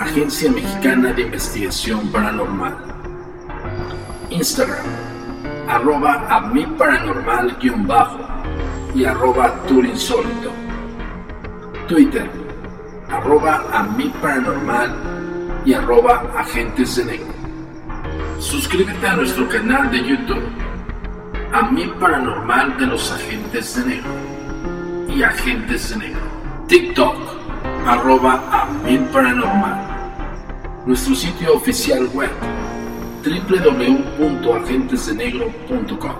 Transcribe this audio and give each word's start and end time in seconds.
Agencia 0.00 0.48
Mexicana 0.52 1.12
de 1.12 1.22
Investigación 1.22 2.06
Paranormal. 2.12 2.76
Instagram, 4.30 4.86
arroba 5.68 6.24
a 6.30 6.40
mi 6.40 6.64
paranormal 6.64 7.56
bajo 7.84 8.18
y 8.94 9.04
arroba 9.04 9.52
turinsólito. 9.66 10.52
Twitter, 11.88 12.30
arroba 13.10 13.64
a 13.72 13.88
paranormal 14.22 14.94
y 15.64 15.72
arroba 15.72 16.22
agentes 16.36 16.94
de 16.96 17.04
negro. 17.04 17.34
Suscríbete 18.38 19.04
a 19.04 19.16
nuestro 19.16 19.48
canal 19.48 19.90
de 19.90 19.98
YouTube, 19.98 20.48
a 21.52 21.62
mi 21.72 21.88
paranormal 21.98 22.78
de 22.78 22.86
los 22.86 23.10
agentes 23.10 23.74
de 23.74 23.96
negro 23.96 24.10
y 25.08 25.24
agentes 25.24 25.90
de 25.90 25.96
negro. 25.96 26.20
TikTok, 26.68 27.16
arroba 27.84 28.44
a 28.52 28.66
mi 28.84 28.98
paranormal. 28.98 29.87
Nuestro 30.88 31.14
sitio 31.14 31.54
oficial 31.54 32.08
web, 32.14 32.30
www.agentesdenegro.com. 33.22 36.16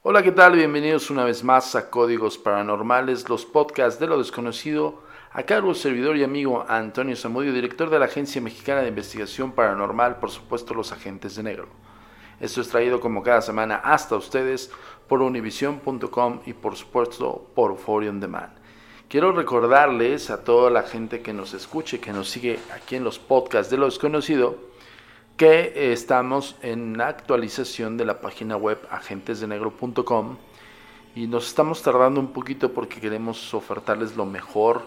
Hola, 0.00 0.22
¿qué 0.22 0.32
tal? 0.32 0.56
Bienvenidos 0.56 1.10
una 1.10 1.24
vez 1.24 1.44
más 1.44 1.74
a 1.74 1.90
Códigos 1.90 2.38
Paranormales, 2.38 3.28
los 3.28 3.44
podcasts 3.44 4.00
de 4.00 4.06
lo 4.06 4.16
desconocido, 4.16 5.02
a 5.30 5.42
cargo 5.42 5.66
del 5.66 5.76
servidor 5.76 6.16
y 6.16 6.24
amigo 6.24 6.64
Antonio 6.66 7.14
Zamudio, 7.14 7.52
director 7.52 7.90
de 7.90 7.98
la 7.98 8.06
Agencia 8.06 8.40
Mexicana 8.40 8.80
de 8.80 8.88
Investigación 8.88 9.52
Paranormal, 9.52 10.16
por 10.16 10.30
supuesto 10.30 10.72
los 10.72 10.90
Agentes 10.90 11.36
de 11.36 11.42
Negro. 11.42 11.68
Esto 12.40 12.62
es 12.62 12.70
traído 12.70 12.98
como 12.98 13.22
cada 13.22 13.42
semana 13.42 13.82
hasta 13.84 14.16
ustedes 14.16 14.72
por 15.06 15.20
univision.com 15.20 16.40
y 16.46 16.54
por 16.54 16.76
supuesto 16.76 17.50
por 17.54 17.72
Euphoria 17.72 18.08
On 18.08 18.20
Demand. 18.20 18.55
Quiero 19.08 19.30
recordarles 19.30 20.30
a 20.30 20.42
toda 20.42 20.68
la 20.68 20.82
gente 20.82 21.22
que 21.22 21.32
nos 21.32 21.54
escuche, 21.54 22.00
que 22.00 22.12
nos 22.12 22.28
sigue 22.28 22.58
aquí 22.74 22.96
en 22.96 23.04
los 23.04 23.20
podcasts 23.20 23.70
de 23.70 23.76
lo 23.76 23.84
desconocido, 23.84 24.58
que 25.36 25.92
estamos 25.92 26.56
en 26.60 26.98
la 26.98 27.06
actualización 27.06 27.96
de 27.96 28.04
la 28.04 28.20
página 28.20 28.56
web 28.56 28.80
agentesdenegro.com 28.90 30.38
y 31.14 31.28
nos 31.28 31.46
estamos 31.46 31.82
tardando 31.82 32.18
un 32.18 32.32
poquito 32.32 32.72
porque 32.72 33.00
queremos 33.00 33.54
ofertarles 33.54 34.16
lo 34.16 34.26
mejor, 34.26 34.82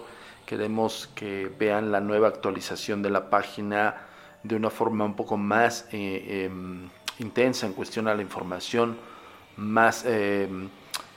queremos 0.45 1.09
que 1.15 1.49
vean 1.57 1.89
la 1.89 2.01
nueva 2.01 2.27
actualización 2.27 3.01
de 3.01 3.11
la 3.11 3.29
página 3.29 3.95
de 4.43 4.57
una 4.57 4.69
forma 4.69 5.05
un 5.05 5.15
poco 5.15 5.37
más 5.37 5.87
eh, 5.93 6.25
eh, 6.27 6.51
intensa 7.19 7.67
en 7.67 7.71
cuestión 7.71 8.09
a 8.09 8.15
la 8.15 8.21
información, 8.21 8.97
más 9.55 10.03
eh, 10.05 10.49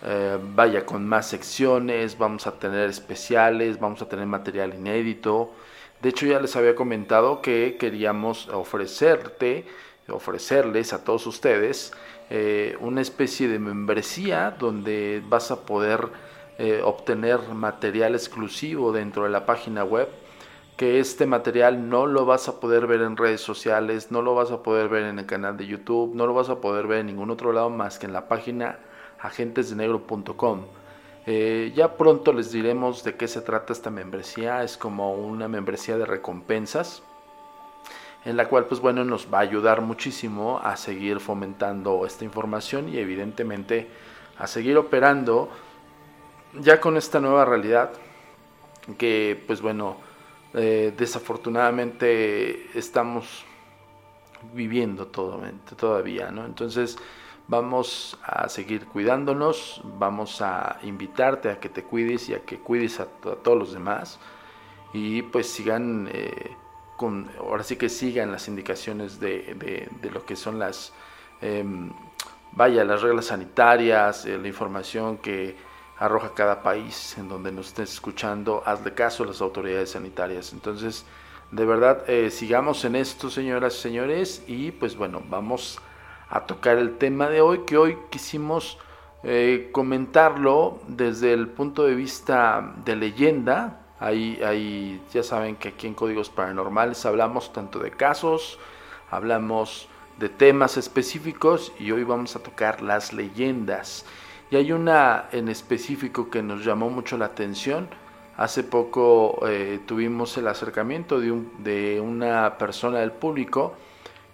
eh, 0.04 0.38
vaya 0.54 0.84
con 0.84 1.06
más 1.06 1.28
secciones, 1.28 2.18
vamos 2.18 2.46
a 2.46 2.58
tener 2.58 2.90
especiales, 2.90 3.78
vamos 3.78 4.02
a 4.02 4.08
tener 4.08 4.26
material 4.26 4.74
inédito. 4.74 5.52
De 6.00 6.08
hecho 6.08 6.26
ya 6.26 6.40
les 6.40 6.56
había 6.56 6.74
comentado 6.74 7.40
que 7.40 7.76
queríamos 7.78 8.48
ofrecerte, 8.48 9.64
ofrecerles 10.08 10.92
a 10.92 11.04
todos 11.04 11.26
ustedes 11.28 11.92
eh, 12.30 12.76
una 12.80 13.00
especie 13.00 13.46
de 13.46 13.60
membresía 13.60 14.56
donde 14.58 15.22
vas 15.28 15.50
a 15.52 15.64
poder 15.64 16.08
eh, 16.58 16.80
obtener 16.84 17.40
material 17.54 18.14
exclusivo 18.14 18.92
dentro 18.92 19.24
de 19.24 19.30
la 19.30 19.46
página 19.46 19.84
web 19.84 20.08
que 20.76 20.98
este 20.98 21.26
material 21.26 21.88
no 21.88 22.06
lo 22.06 22.26
vas 22.26 22.48
a 22.48 22.58
poder 22.58 22.86
ver 22.88 23.02
en 23.02 23.16
redes 23.16 23.40
sociales, 23.40 24.10
no 24.10 24.22
lo 24.22 24.34
vas 24.34 24.50
a 24.50 24.62
poder 24.62 24.88
ver 24.88 25.04
en 25.04 25.18
el 25.20 25.26
canal 25.26 25.56
de 25.56 25.66
YouTube, 25.66 26.14
no 26.14 26.26
lo 26.26 26.34
vas 26.34 26.48
a 26.48 26.60
poder 26.60 26.86
ver 26.88 27.00
en 27.00 27.06
ningún 27.06 27.30
otro 27.30 27.52
lado 27.52 27.70
más 27.70 27.98
que 27.98 28.06
en 28.06 28.12
la 28.12 28.26
página 28.26 28.78
agentesdenegro.com. 29.22 30.60
Eh, 31.26 31.72
ya 31.74 31.96
pronto 31.96 32.32
les 32.32 32.52
diremos 32.52 33.04
de 33.04 33.14
qué 33.14 33.28
se 33.28 33.40
trata 33.40 33.72
esta 33.72 33.90
membresía, 33.90 34.64
es 34.64 34.76
como 34.76 35.14
una 35.14 35.48
membresía 35.48 35.96
de 35.96 36.04
recompensas 36.04 37.02
en 38.24 38.36
la 38.36 38.48
cual 38.48 38.66
pues 38.66 38.80
bueno 38.80 39.04
nos 39.04 39.32
va 39.32 39.38
a 39.38 39.42
ayudar 39.42 39.80
muchísimo 39.80 40.60
a 40.62 40.76
seguir 40.76 41.18
fomentando 41.20 42.06
esta 42.06 42.24
información 42.24 42.88
y 42.88 42.98
evidentemente 42.98 43.88
a 44.38 44.46
seguir 44.46 44.76
operando 44.76 45.48
ya 46.60 46.80
con 46.80 46.96
esta 46.96 47.20
nueva 47.20 47.44
realidad 47.44 47.92
que 48.98 49.42
pues 49.46 49.60
bueno, 49.60 49.96
eh, 50.54 50.92
desafortunadamente 50.96 52.66
estamos 52.76 53.44
viviendo 54.52 55.06
todo, 55.06 55.40
todavía, 55.76 56.30
¿no? 56.30 56.44
Entonces 56.44 56.98
vamos 57.48 58.18
a 58.22 58.48
seguir 58.48 58.86
cuidándonos, 58.86 59.80
vamos 59.98 60.40
a 60.42 60.78
invitarte 60.82 61.50
a 61.50 61.60
que 61.60 61.68
te 61.68 61.82
cuides 61.82 62.28
y 62.28 62.34
a 62.34 62.40
que 62.40 62.58
cuides 62.58 63.00
a, 63.00 63.06
todos 63.06 63.58
los 63.58 63.72
demás 63.72 64.18
y 64.92 65.22
pues 65.22 65.48
sigan, 65.48 66.08
eh, 66.12 66.56
con, 66.96 67.30
ahora 67.38 67.62
sí 67.62 67.76
que 67.76 67.88
sigan 67.88 68.30
las 68.32 68.48
indicaciones 68.48 69.20
de, 69.20 69.88
de, 70.00 70.10
lo 70.10 70.24
que 70.24 70.36
son 70.36 70.58
las, 70.58 70.92
em, 71.40 71.90
vaya, 72.52 72.84
las 72.84 73.02
reglas 73.02 73.26
sanitarias, 73.26 74.26
eh, 74.26 74.38
la 74.38 74.48
información 74.48 75.18
que 75.18 75.56
arroja 75.98 76.34
cada 76.34 76.62
país 76.62 77.16
en 77.18 77.28
donde 77.28 77.52
nos 77.52 77.68
estés 77.68 77.92
escuchando, 77.94 78.62
hazle 78.66 78.92
caso 78.92 79.24
a 79.24 79.26
las 79.26 79.40
autoridades 79.40 79.90
sanitarias. 79.90 80.52
Entonces, 80.52 81.04
de 81.50 81.64
verdad, 81.64 82.08
eh, 82.08 82.30
sigamos 82.30 82.84
en 82.84 82.96
esto, 82.96 83.30
señoras 83.30 83.76
y 83.76 83.78
señores, 83.78 84.42
y 84.46 84.72
pues 84.72 84.96
bueno, 84.96 85.22
vamos 85.28 85.78
a 85.78 85.91
tocar 86.40 86.78
el 86.78 86.96
tema 86.96 87.28
de 87.28 87.40
hoy, 87.40 87.60
que 87.66 87.76
hoy 87.76 87.98
quisimos 88.10 88.78
eh, 89.22 89.68
comentarlo 89.70 90.80
desde 90.88 91.32
el 91.32 91.48
punto 91.48 91.84
de 91.84 91.94
vista 91.94 92.74
de 92.84 92.96
leyenda. 92.96 93.80
Ahí, 94.00 94.40
ahí 94.42 95.00
ya 95.12 95.22
saben 95.22 95.56
que 95.56 95.68
aquí 95.68 95.86
en 95.86 95.94
Códigos 95.94 96.30
Paranormales 96.30 97.06
hablamos 97.06 97.52
tanto 97.52 97.78
de 97.78 97.92
casos, 97.92 98.58
hablamos 99.10 99.88
de 100.18 100.28
temas 100.28 100.76
específicos 100.76 101.72
y 101.78 101.92
hoy 101.92 102.02
vamos 102.02 102.34
a 102.34 102.42
tocar 102.42 102.82
las 102.82 103.12
leyendas. 103.12 104.06
Y 104.50 104.56
hay 104.56 104.72
una 104.72 105.26
en 105.32 105.48
específico 105.48 106.30
que 106.30 106.42
nos 106.42 106.64
llamó 106.64 106.90
mucho 106.90 107.16
la 107.16 107.26
atención. 107.26 107.88
Hace 108.36 108.64
poco 108.64 109.46
eh, 109.46 109.80
tuvimos 109.86 110.36
el 110.36 110.48
acercamiento 110.48 111.20
de, 111.20 111.40
de 111.58 112.00
una 112.00 112.58
persona 112.58 112.98
del 112.98 113.12
público 113.12 113.74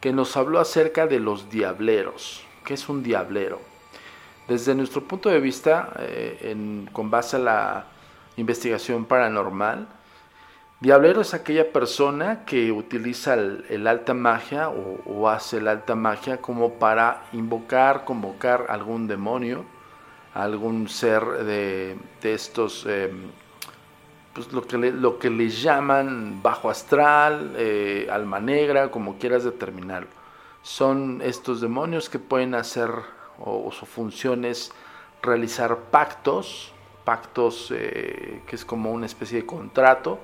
que 0.00 0.12
nos 0.12 0.36
habló 0.36 0.60
acerca 0.60 1.06
de 1.06 1.20
los 1.20 1.50
diableros. 1.50 2.44
¿Qué 2.64 2.74
es 2.74 2.88
un 2.88 3.02
diablero? 3.02 3.60
Desde 4.46 4.74
nuestro 4.74 5.04
punto 5.04 5.28
de 5.28 5.40
vista, 5.40 5.92
eh, 5.98 6.86
con 6.92 7.10
base 7.10 7.36
a 7.36 7.40
la 7.40 7.84
investigación 8.36 9.04
paranormal, 9.04 9.88
diablero 10.80 11.20
es 11.20 11.34
aquella 11.34 11.72
persona 11.72 12.44
que 12.44 12.72
utiliza 12.72 13.34
el, 13.34 13.86
alta 13.86 14.14
magia 14.14 14.70
o, 14.70 15.28
hace 15.28 15.58
el 15.58 15.68
alta 15.68 15.94
magia 15.94 16.38
como 16.38 16.74
para 16.74 17.24
invocar, 17.32 18.04
convocar 18.04 18.66
algún 18.68 19.06
demonio 19.06 19.64
algún 20.38 20.88
ser 20.88 21.22
de, 21.44 21.96
estos, 22.22 22.86
em, 22.86 23.30
pues 24.38 24.52
lo 24.52 24.62
que, 24.62 24.78
le, 24.78 24.92
lo 24.92 25.18
que 25.18 25.30
llaman 25.50 26.40
bajo 26.40 26.70
astral, 26.70 27.54
eh, 27.56 28.06
alma 28.08 28.38
negra, 28.38 28.88
como 28.88 29.18
quieras 29.18 29.42
determinarlo. 29.42 30.10
Son 30.62 31.20
estos 31.24 31.60
demonios 31.60 32.08
que 32.08 32.20
pueden 32.20 32.54
hacer 32.54 32.88
o, 33.40 33.72
su 33.72 33.84
función 33.84 34.44
es 34.44 34.70
realizar 35.22 35.76
pactos, 35.90 36.72
pactos 37.04 37.72
eh, 37.74 38.42
que 38.46 38.54
es 38.54 38.64
como 38.64 38.92
una 38.92 39.06
especie 39.06 39.40
de 39.40 39.46
contrato 39.46 40.20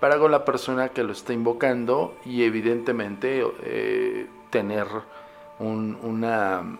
para 0.00 0.18
con 0.18 0.32
la 0.32 0.44
persona 0.44 0.88
que 0.88 1.04
lo 1.04 1.12
está 1.12 1.32
invocando 1.32 2.16
y 2.24 2.42
evidentemente 2.42 3.46
eh, 3.62 4.26
tener 4.50 4.88
un, 5.60 5.96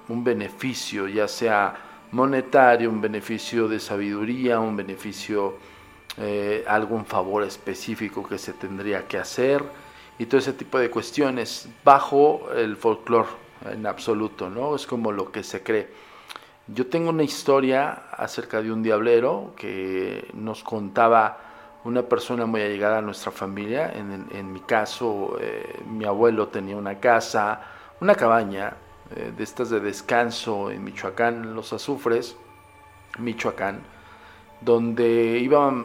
un 0.08 0.24
beneficio, 0.24 1.06
ya 1.06 1.28
sea 1.28 1.74
monetario, 2.10 2.90
un 2.90 3.00
beneficio 3.00 3.68
de 3.68 3.78
sabiduría, 3.78 4.58
un 4.58 4.76
beneficio, 4.76 5.54
eh, 6.18 6.64
algún 6.66 7.04
favor 7.04 7.42
específico 7.42 8.26
que 8.26 8.38
se 8.38 8.52
tendría 8.54 9.06
que 9.06 9.18
hacer 9.18 9.62
y 10.18 10.26
todo 10.26 10.38
ese 10.38 10.52
tipo 10.54 10.78
de 10.78 10.90
cuestiones 10.90 11.68
bajo 11.84 12.48
el 12.54 12.76
folclore 12.76 13.28
en 13.70 13.86
absoluto, 13.86 14.48
¿no? 14.48 14.74
Es 14.74 14.86
como 14.86 15.12
lo 15.12 15.30
que 15.30 15.42
se 15.42 15.62
cree. 15.62 15.88
Yo 16.68 16.86
tengo 16.86 17.10
una 17.10 17.22
historia 17.22 18.08
acerca 18.12 18.60
de 18.62 18.72
un 18.72 18.82
diablero 18.82 19.52
que 19.56 20.28
nos 20.34 20.64
contaba 20.64 21.38
una 21.84 22.02
persona 22.02 22.46
muy 22.46 22.62
allegada 22.62 22.98
a 22.98 23.02
nuestra 23.02 23.30
familia. 23.30 23.92
En, 23.92 24.52
mi 24.52 24.60
caso, 24.60 25.36
eh, 25.40 25.80
mi 25.88 26.04
abuelo 26.04 26.48
tenía 26.48 26.76
una 26.76 26.98
casa, 26.98 27.60
una 28.00 28.14
cabaña 28.14 28.74
eh, 29.14 29.32
de 29.36 29.44
estas 29.44 29.70
de 29.70 29.78
descanso 29.78 30.70
en 30.70 30.82
Michoacán, 30.82 31.54
Los 31.54 31.72
Azufres, 31.72 32.36
Michoacán, 33.18 33.80
donde 34.60 35.38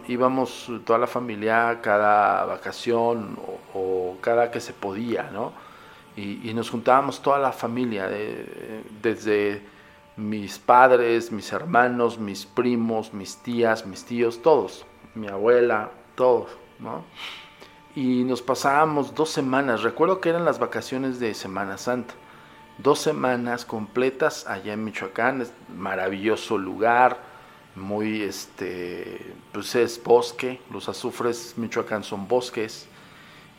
íbamos 0.07 0.71
toda 0.85 0.99
la 0.99 1.07
familia 1.07 1.79
cada 1.81 2.45
vacación 2.45 3.37
o, 3.73 4.17
cada 4.21 4.51
que 4.51 4.59
se 4.59 4.73
podía, 4.73 5.29
¿no? 5.31 5.53
Y, 6.15 6.53
nos 6.53 6.69
juntábamos 6.69 7.21
toda 7.21 7.39
la 7.39 7.51
familia, 7.51 8.09
desde 9.01 9.61
mis 10.17 10.59
padres, 10.59 11.31
mis 11.31 11.51
hermanos, 11.53 12.19
mis 12.19 12.45
primos, 12.45 13.13
mis 13.13 13.37
tías, 13.37 13.85
mis 13.85 14.03
tíos, 14.03 14.41
todos, 14.41 14.85
mi 15.15 15.27
abuela, 15.27 15.91
todos, 16.15 16.51
¿no? 16.79 17.03
Y 17.95 18.23
nos 18.23 18.41
pasábamos 18.41 19.15
dos 19.15 19.29
semanas, 19.29 19.83
recuerdo 19.83 20.21
que 20.21 20.29
eran 20.29 20.45
las 20.45 20.59
vacaciones 20.59 21.19
de 21.19 21.33
Semana 21.33 21.77
Santa 21.77 22.13
dos 22.81 22.99
semanas 22.99 23.65
completas 23.65 24.47
allá 24.47 24.73
en 24.73 24.83
Michoacán, 24.83 25.45
maravilloso 25.75 26.57
lugar, 26.57 27.30
muy 27.75 28.21
este, 28.21 29.33
pues 29.51 29.75
es 29.75 30.01
bosque, 30.03 30.61
los 30.71 30.89
azufres 30.89 31.53
Michoacán 31.57 32.03
son 32.03 32.27
bosques 32.27 32.87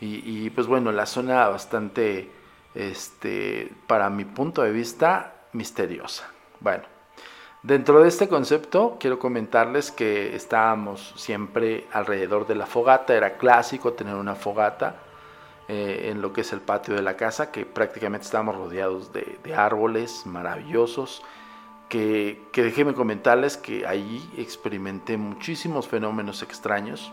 y, 0.05 0.49
pues 0.49 0.67
bueno, 0.67 0.91
la 0.91 1.05
zona 1.05 1.47
bastante, 1.47 2.29
este, 2.75 3.71
para 3.87 4.09
mi 4.09 4.25
punto 4.25 4.61
de 4.61 4.71
vista, 4.71 5.45
misteriosa. 5.53 6.29
Bueno, 6.59 6.83
dentro 7.61 8.01
de 8.01 8.09
este 8.09 8.27
concepto 8.27 8.97
quiero 8.99 9.17
comentarles 9.17 9.91
que 9.91 10.35
estábamos 10.35 11.13
siempre 11.15 11.87
alrededor 11.93 12.45
de 12.47 12.55
la 12.55 12.65
fogata, 12.65 13.15
era 13.15 13.37
clásico 13.37 13.93
tener 13.93 14.15
una 14.15 14.35
fogata, 14.35 14.97
eh, 15.69 16.09
en 16.11 16.21
lo 16.21 16.33
que 16.33 16.41
es 16.41 16.51
el 16.51 16.59
patio 16.59 16.93
de 16.93 17.01
la 17.01 17.15
casa, 17.15 17.49
que 17.49 17.65
prácticamente 17.65 18.25
estábamos 18.25 18.57
rodeados 18.57 19.13
de, 19.13 19.39
árboles 19.55 20.25
maravillosos, 20.25 21.23
que, 21.89 22.41
que, 22.51 22.63
déjenme 22.63 22.93
comentarles 22.93 23.57
que 23.57 23.85
allí 23.85 24.27
experimenté 24.37 25.17
muchísimos 25.17 25.87
fenómenos 25.87 26.41
extraños. 26.41 27.11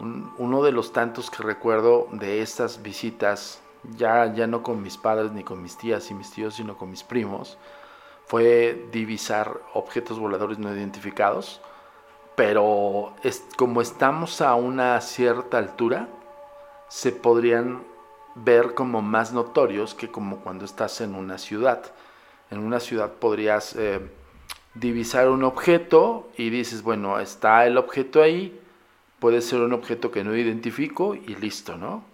uno 0.00 0.62
de 0.62 0.72
los 0.72 0.92
tantos 0.92 1.30
que 1.30 1.42
recuerdo 1.42 2.08
de 2.12 2.42
estas 2.42 2.82
visitas, 2.82 3.62
ya, 3.96 4.32
ya 4.34 4.46
no 4.46 4.62
con 4.62 4.82
mis 4.82 4.96
padres 4.96 5.30
ni 5.32 5.44
con 5.44 5.62
mis 5.62 5.76
tías 5.76 6.10
y 6.10 6.14
mis 6.14 6.30
tíos, 6.30 6.54
sino 6.54 6.76
con 6.76 6.90
mis 6.90 7.04
primos, 7.04 7.58
fue 8.26 8.88
divisar 8.90 9.60
objetos 9.74 10.18
voladores 10.18 10.58
no 10.58 10.74
identificados, 10.74 11.60
pero 12.34 13.14
es, 13.22 13.44
como 13.56 13.80
estamos 13.80 14.40
a 14.40 14.54
una 14.54 15.00
cierta 15.00 15.58
altura, 15.58 16.08
se 16.88 17.12
podrían 17.12 17.84
ver 18.34 18.74
como 18.74 19.02
más 19.02 19.32
notorios 19.32 19.94
que 19.94 20.10
como 20.10 20.38
cuando 20.38 20.64
estás 20.64 21.00
en 21.00 21.14
una 21.14 21.38
ciudad. 21.38 21.92
En 22.54 22.60
una 22.60 22.78
ciudad 22.78 23.10
podrías 23.14 23.74
eh, 23.74 23.98
divisar 24.74 25.28
un 25.28 25.42
objeto 25.42 26.30
y 26.36 26.50
dices, 26.50 26.82
bueno, 26.82 27.18
está 27.18 27.66
el 27.66 27.76
objeto 27.76 28.22
ahí, 28.22 28.56
puede 29.18 29.40
ser 29.40 29.60
un 29.60 29.72
objeto 29.72 30.12
que 30.12 30.22
no 30.22 30.36
identifico 30.36 31.16
y 31.16 31.34
listo, 31.34 31.76
¿no? 31.76 32.04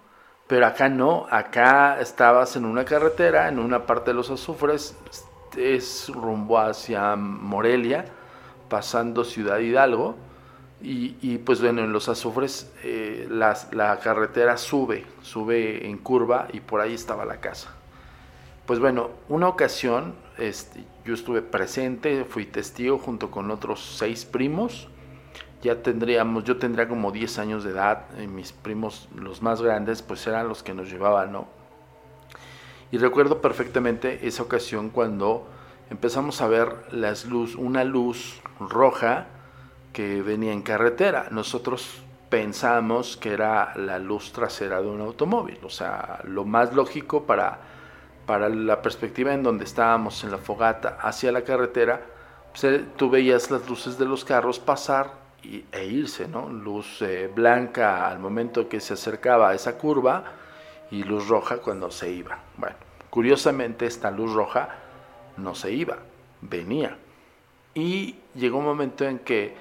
Pero 0.47 0.67
acá 0.67 0.89
no, 0.89 1.27
acá 1.31 2.01
estabas 2.01 2.57
en 2.57 2.65
una 2.65 2.87
carretera, 2.87 3.49
en 3.49 3.59
una 3.59 3.85
parte 3.85 4.13
de 4.13 4.15
los 4.15 4.31
azufres, 4.31 4.97
es 5.59 6.09
rumbo 6.09 6.59
hacia 6.59 7.17
Morelia, 7.17 8.07
pasando 8.71 9.25
Ciudad 9.25 9.59
Hidalgo, 9.59 10.17
y, 10.83 11.37
pues 11.39 11.61
bueno, 11.61 11.85
en 11.85 11.93
los 11.93 12.09
azufres 12.09 12.73
eh, 12.83 13.29
la 13.31 14.01
carretera 14.03 14.57
sube, 14.57 15.05
sube 15.21 15.87
en 15.87 15.99
curva 15.99 16.49
y 16.51 16.61
por 16.61 16.81
ahí 16.81 16.95
estaba 16.95 17.27
la 17.27 17.39
casa. 17.41 17.75
Pues 18.71 18.79
bueno, 18.79 19.11
una 19.29 19.49
ocasión 19.49 20.15
este, 20.39 20.85
yo 21.05 21.15
estuve 21.15 21.43
presente, 21.43 22.25
fui 22.25 22.47
testigo 22.47 22.99
junto 22.99 23.29
con 23.29 23.51
otros 23.51 23.97
seis 23.99 24.25
primos. 24.25 24.87
Ya 25.61 25.83
tendríamos, 25.83 26.45
yo 26.45 26.57
tendría 26.57 26.87
como 26.87 27.11
10 27.11 27.41
años 27.41 27.65
de 27.65 27.71
edad, 27.71 28.05
y 28.23 28.29
mis 28.29 28.53
primos, 28.53 29.09
los 29.13 29.43
más 29.43 29.61
grandes, 29.61 30.03
pues 30.03 30.25
eran 30.29 30.47
los 30.47 30.63
que 30.63 30.73
nos 30.73 30.89
llevaban, 30.89 31.33
¿no? 31.33 31.49
Y 32.93 32.99
recuerdo 32.99 33.41
perfectamente 33.41 34.29
esa 34.29 34.45
ocasión 34.45 34.91
cuando 34.91 35.49
empezamos 35.91 36.41
a 36.41 36.47
ver 36.47 36.77
las 36.93 37.25
luz, 37.25 37.57
una 37.57 37.83
luz 37.83 38.41
roja 38.61 39.27
que 39.93 40.23
venía 40.23 40.53
en 40.53 40.63
carretera. 40.63 41.27
Nosotros 41.33 42.05
pensamos 42.29 43.17
que 43.17 43.33
era 43.33 43.75
la 43.75 43.99
luz 43.99 44.31
trasera 44.31 44.81
de 44.81 44.87
un 44.87 45.01
automóvil, 45.01 45.59
o 45.65 45.71
sea, 45.71 46.21
lo 46.23 46.45
más 46.45 46.73
lógico 46.73 47.25
para, 47.25 47.70
para 48.31 48.49
la 48.49 48.81
perspectiva 48.81 49.35
en 49.35 49.43
donde 49.43 49.65
estábamos 49.65 50.23
en 50.23 50.31
la 50.31 50.39
fogata 50.39 50.99
hacia 51.01 51.33
la 51.33 51.43
carretera, 51.43 52.01
pues, 52.53 52.63
eh, 52.63 52.85
tú 52.95 53.11
veías 53.11 53.51
las 53.51 53.69
luces 53.69 53.99
de 53.99 54.05
los 54.05 54.25
carros 54.25 54.61
pasar 54.61 55.15
e 55.43 55.85
irse, 55.87 56.29
¿no? 56.29 56.49
Luz 56.49 57.03
eh, 57.03 57.29
blanca 57.35 58.07
al 58.07 58.21
momento 58.21 58.69
que 58.69 58.79
se 58.79 58.95
acercaba 58.95 59.49
a 59.49 59.55
esa 59.55 59.77
curva 59.77 60.23
y 60.93 61.03
luz 61.03 61.27
roja 61.27 61.57
cuando 61.57 61.91
se 61.91 62.13
iba. 62.13 62.39
Bueno, 62.57 62.77
curiosamente 63.11 63.87
esta 63.87 64.13
luz 64.13 64.33
roja 64.33 64.77
no 65.37 65.57
se 65.57 65.73
iba, 65.73 65.99
venía. 66.41 66.99
Y 67.75 68.15
llegó 68.37 68.59
un 68.59 68.65
momento 68.65 69.07
en 69.07 69.19
que 69.19 69.57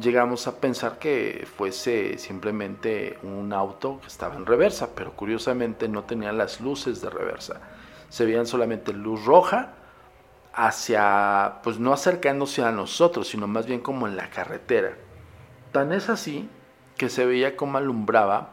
llegamos 0.00 0.48
a 0.48 0.58
pensar 0.58 0.98
que 0.98 1.46
fuese 1.56 2.18
simplemente 2.18 3.20
un 3.22 3.52
auto 3.52 4.00
que 4.00 4.08
estaba 4.08 4.34
en 4.34 4.46
reversa, 4.46 4.96
pero 4.96 5.12
curiosamente 5.12 5.86
no 5.88 6.02
tenía 6.02 6.32
las 6.32 6.60
luces 6.60 7.00
de 7.00 7.08
reversa. 7.08 7.60
Se 8.10 8.26
veían 8.26 8.46
solamente 8.46 8.92
luz 8.92 9.24
roja 9.24 9.72
hacia, 10.52 11.60
pues 11.62 11.78
no 11.78 11.94
acercándose 11.94 12.62
a 12.62 12.70
nosotros, 12.70 13.28
sino 13.28 13.46
más 13.46 13.66
bien 13.66 13.80
como 13.80 14.06
en 14.06 14.16
la 14.16 14.28
carretera. 14.28 14.96
Tan 15.72 15.92
es 15.92 16.10
así 16.10 16.48
que 16.98 17.08
se 17.08 17.24
veía 17.24 17.56
como 17.56 17.78
alumbraba 17.78 18.50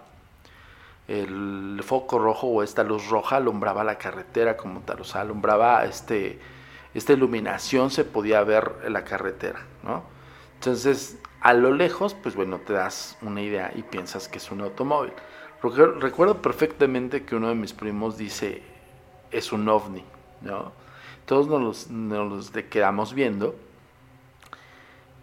el 1.07 1.81
foco 1.83 2.19
rojo 2.19 2.47
o 2.47 2.63
esta 2.63 2.83
luz 2.83 3.09
roja 3.09 3.37
alumbraba 3.37 3.83
la 3.83 3.97
carretera 3.97 4.57
como 4.57 4.81
tal, 4.81 5.01
o 5.01 5.03
sea, 5.03 5.21
alumbraba 5.21 5.85
este, 5.85 6.39
esta 6.93 7.13
iluminación 7.13 7.91
se 7.91 8.03
podía 8.03 8.43
ver 8.43 8.71
en 8.83 8.93
la 8.93 9.03
carretera, 9.03 9.65
¿no? 9.83 10.03
Entonces, 10.55 11.17
a 11.41 11.53
lo 11.53 11.71
lejos, 11.71 12.13
pues 12.13 12.35
bueno, 12.35 12.59
te 12.59 12.73
das 12.73 13.17
una 13.21 13.41
idea 13.41 13.71
y 13.75 13.83
piensas 13.83 14.27
que 14.27 14.37
es 14.37 14.51
un 14.51 14.61
automóvil. 14.61 15.13
Recuerdo 15.61 16.41
perfectamente 16.41 17.23
que 17.23 17.35
uno 17.35 17.49
de 17.49 17.55
mis 17.55 17.73
primos 17.73 18.17
dice, 18.17 18.63
es 19.31 19.51
un 19.51 19.67
ovni, 19.67 20.03
¿no? 20.41 20.71
Todos 21.25 21.47
nos, 21.47 22.51
quedamos 22.69 23.13
viendo 23.13 23.55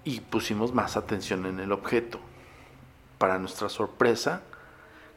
y 0.04 0.20
pusimos 0.20 0.74
más 0.74 0.98
atención 0.98 1.46
en 1.46 1.60
el 1.60 1.72
objeto. 1.72 2.18
Para 3.16 3.38
nuestra 3.38 3.70
sorpresa, 3.70 4.42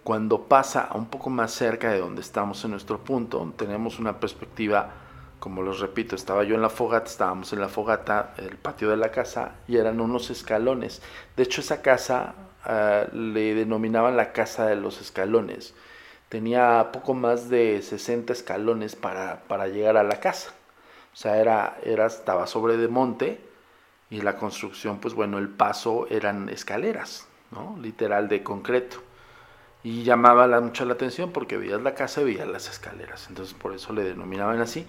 cuando 0.05 0.43
pasa 0.43 0.89
un 0.93 1.07
poco 1.07 1.29
más 1.29 1.51
cerca 1.51 1.91
de 1.91 1.99
donde 1.99 2.21
estamos 2.21 2.63
en 2.63 2.71
nuestro 2.71 2.99
punto, 2.99 3.53
tenemos 3.57 3.99
una 3.99 4.21
perspectiva, 4.21 4.91
como 5.39 5.61
les 5.61 5.79
repito, 5.79 6.15
estaba 6.15 6.45
yo 6.45 6.55
en 6.55 6.61
la 6.61 6.69
fogata, 6.69 7.07
estábamos 7.07 7.51
en 7.51 7.59
la 7.59 7.67
fogata, 7.67 8.33
el 8.37 8.55
patio 8.55 8.89
de 8.89 8.95
la 8.95 9.11
casa, 9.11 9.55
y 9.67 9.75
eran 9.75 9.99
unos 9.99 10.29
escalones. 10.29 11.01
De 11.35 11.43
hecho, 11.43 11.59
esa 11.59 11.81
casa 11.81 12.33
ah, 12.63 13.07
le 13.11 13.55
denominaban 13.55 14.15
la 14.15 14.31
casa 14.31 14.67
de 14.67 14.77
los 14.77 15.01
escalones. 15.01 15.73
Tenía 16.29 16.89
poco 16.91 17.13
más 17.13 17.49
de 17.49 17.81
60 17.81 18.33
escalones 18.33 18.95
para, 18.95 19.43
para 19.47 19.67
llegar 19.67 19.97
a 19.97 20.03
la 20.03 20.19
casa. 20.19 20.51
O 21.13 21.15
sea, 21.15 21.37
era, 21.37 21.77
era, 21.83 22.05
estaba 22.05 22.47
sobre 22.47 22.77
de 22.77 22.87
monte 22.87 23.41
y 24.09 24.21
la 24.21 24.37
construcción, 24.37 24.99
pues 24.99 25.13
bueno, 25.13 25.37
el 25.37 25.49
paso 25.49 26.07
eran 26.09 26.49
escaleras, 26.49 27.27
¿no? 27.51 27.77
Literal 27.81 28.27
de 28.29 28.43
concreto. 28.43 28.97
Y 29.83 30.03
llamaba 30.03 30.47
la, 30.47 30.59
mucho 30.59 30.85
la 30.85 30.93
atención 30.93 31.31
porque 31.31 31.57
veías 31.57 31.81
la 31.81 31.95
casa 31.95 32.21
y 32.21 32.25
veías 32.25 32.47
las 32.47 32.69
escaleras. 32.69 33.27
Entonces 33.29 33.53
por 33.53 33.73
eso 33.73 33.93
le 33.93 34.03
denominaban 34.03 34.59
así. 34.59 34.85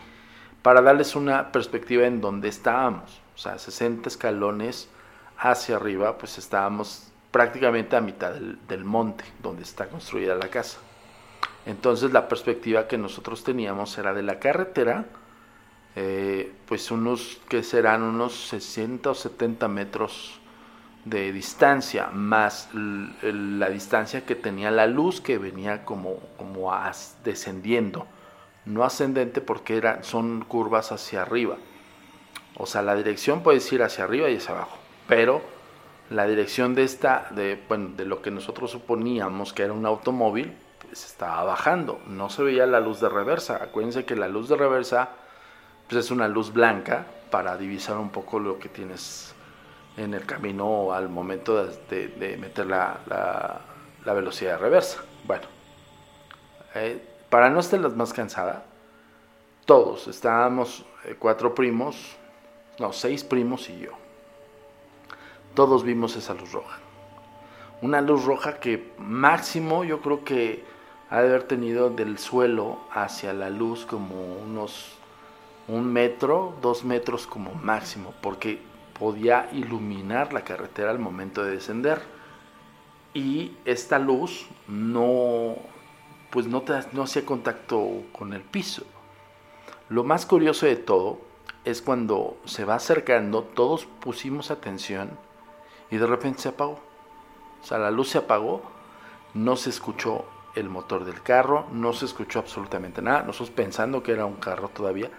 Para 0.62 0.82
darles 0.82 1.14
una 1.14 1.52
perspectiva 1.52 2.06
en 2.06 2.20
donde 2.20 2.48
estábamos. 2.48 3.20
O 3.34 3.38
sea, 3.38 3.58
60 3.58 4.08
escalones 4.08 4.88
hacia 5.38 5.76
arriba, 5.76 6.18
pues 6.18 6.36
estábamos 6.38 7.12
prácticamente 7.30 7.96
a 7.96 8.00
mitad 8.00 8.32
del, 8.32 8.84
monte 8.84 9.24
donde 9.42 9.62
está 9.62 9.86
construida 9.88 10.34
la 10.34 10.48
casa. 10.48 10.78
Entonces 11.68 12.12
la 12.14 12.28
perspectiva 12.28 12.88
que 12.88 12.96
nosotros 12.96 13.44
teníamos 13.44 13.98
era 13.98 14.14
de 14.14 14.22
la 14.22 14.38
carretera, 14.38 15.04
eh, 15.96 16.50
pues 16.66 16.90
unos 16.90 17.38
que 17.46 17.62
serán 17.62 18.02
unos 18.02 18.48
60 18.48 19.10
o 19.10 19.14
70 19.14 19.68
metros 19.68 20.40
de 21.04 21.30
distancia, 21.30 22.06
más 22.06 22.70
la 22.72 23.68
distancia 23.68 24.24
que 24.24 24.34
tenía 24.34 24.70
la 24.70 24.86
luz 24.86 25.20
que 25.20 25.36
venía 25.36 25.84
como, 25.84 26.16
como 26.38 26.72
descendiendo, 27.22 28.06
no 28.64 28.82
ascendente 28.82 29.42
porque 29.42 29.76
era, 29.76 30.02
son 30.02 30.46
curvas 30.48 30.90
hacia 30.90 31.20
arriba. 31.20 31.58
O 32.56 32.64
sea, 32.64 32.80
la 32.80 32.94
dirección 32.94 33.42
puede 33.42 33.60
ir 33.70 33.82
hacia 33.82 34.04
arriba 34.04 34.30
y 34.30 34.36
hacia 34.36 34.54
abajo, 34.54 34.78
pero 35.06 35.42
la 36.08 36.26
dirección 36.26 36.74
de 36.74 36.84
esta, 36.84 37.28
de, 37.32 37.62
bueno, 37.68 37.90
de 37.94 38.06
lo 38.06 38.22
que 38.22 38.30
nosotros 38.30 38.70
suponíamos 38.70 39.52
que 39.52 39.64
era 39.64 39.74
un 39.74 39.84
automóvil, 39.84 40.54
pues 40.88 41.04
estaba 41.04 41.44
bajando, 41.44 42.00
no 42.06 42.30
se 42.30 42.42
veía 42.42 42.66
la 42.66 42.80
luz 42.80 43.00
de 43.00 43.08
reversa. 43.08 43.62
Acuérdense 43.62 44.04
que 44.04 44.16
la 44.16 44.26
luz 44.26 44.48
de 44.48 44.56
reversa 44.56 45.10
pues 45.86 46.04
es 46.04 46.10
una 46.10 46.28
luz 46.28 46.52
blanca 46.52 47.06
para 47.30 47.56
divisar 47.56 47.98
un 47.98 48.10
poco 48.10 48.38
lo 48.38 48.58
que 48.58 48.68
tienes 48.68 49.34
en 49.96 50.14
el 50.14 50.24
camino 50.24 50.92
al 50.92 51.08
momento 51.08 51.66
de, 51.66 52.36
meter 52.40 52.66
la, 52.66 53.60
velocidad 54.04 54.52
de 54.52 54.58
reversa. 54.58 55.02
Bueno, 55.24 55.44
eh, 56.74 57.02
para 57.28 57.50
no 57.50 57.60
estar 57.60 57.80
más 57.94 58.12
cansada, 58.12 58.64
todos 59.66 60.08
estábamos 60.08 60.84
eh, 61.04 61.16
cuatro 61.18 61.54
primos, 61.54 62.16
no, 62.78 62.92
seis 62.92 63.24
primos 63.24 63.68
y 63.68 63.80
yo. 63.80 63.92
Todos 65.54 65.84
vimos 65.84 66.16
esa 66.16 66.34
luz 66.34 66.52
roja. 66.52 66.78
Una 67.82 68.00
luz 68.00 68.24
roja 68.24 68.58
que 68.58 68.92
máximo 68.98 69.84
yo 69.84 70.00
creo 70.00 70.24
que 70.24 70.77
ha 71.10 71.20
de 71.22 71.28
haber 71.28 71.44
tenido 71.44 71.90
del 71.90 72.18
suelo 72.18 72.80
hacia 72.92 73.32
la 73.32 73.50
luz 73.50 73.86
como 73.86 74.36
unos 74.36 74.94
un 75.68 75.92
metro, 75.92 76.54
dos 76.62 76.84
metros 76.84 77.26
como 77.26 77.54
máximo, 77.54 78.14
porque 78.22 78.60
podía 78.98 79.48
iluminar 79.52 80.32
la 80.32 80.42
carretera 80.42 80.90
al 80.90 80.98
momento 80.98 81.44
de 81.44 81.52
descender. 81.52 82.00
Y 83.14 83.52
esta 83.64 83.98
luz 83.98 84.46
no, 84.66 85.56
pues 86.30 86.46
no, 86.46 86.64
no 86.92 87.02
hacía 87.02 87.24
contacto 87.24 88.02
con 88.12 88.32
el 88.32 88.42
piso. 88.42 88.84
Lo 89.88 90.04
más 90.04 90.26
curioso 90.26 90.66
de 90.66 90.76
todo 90.76 91.18
es 91.64 91.82
cuando 91.82 92.36
se 92.44 92.64
va 92.64 92.76
acercando, 92.76 93.42
todos 93.42 93.86
pusimos 93.86 94.50
atención 94.50 95.10
y 95.90 95.96
de 95.96 96.06
repente 96.06 96.40
se 96.40 96.48
apagó. 96.50 96.80
O 97.62 97.66
sea, 97.66 97.78
la 97.78 97.90
luz 97.90 98.10
se 98.10 98.18
apagó, 98.18 98.62
no 99.34 99.56
se 99.56 99.70
escuchó 99.70 100.24
el 100.54 100.68
motor 100.68 101.04
del 101.04 101.22
carro, 101.22 101.66
no 101.72 101.92
se 101.92 102.04
escuchó 102.04 102.38
absolutamente 102.38 103.02
nada, 103.02 103.22
nosotros 103.22 103.50
pensando 103.50 104.02
que 104.02 104.12
era 104.12 104.26
un 104.26 104.36
carro 104.36 104.68
todavía, 104.68 105.10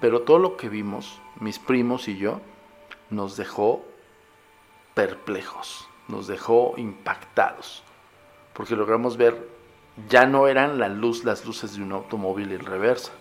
pero 0.00 0.22
todo 0.22 0.38
lo 0.38 0.56
que 0.56 0.68
vimos, 0.68 1.20
mis 1.40 1.58
primos 1.58 2.08
y 2.08 2.16
yo, 2.16 2.40
nos 3.10 3.36
dejó 3.36 3.84
perplejos, 4.94 5.88
nos 6.08 6.26
dejó 6.26 6.74
impactados, 6.76 7.82
porque 8.52 8.76
logramos 8.76 9.16
ver, 9.16 9.48
ya 10.08 10.26
no 10.26 10.48
eran 10.48 10.78
la 10.78 10.88
luz, 10.88 11.24
las 11.24 11.44
luces 11.44 11.76
de 11.76 11.82
un 11.82 11.92
automóvil 11.92 12.52
en 12.52 12.64
reversa, 12.64 13.12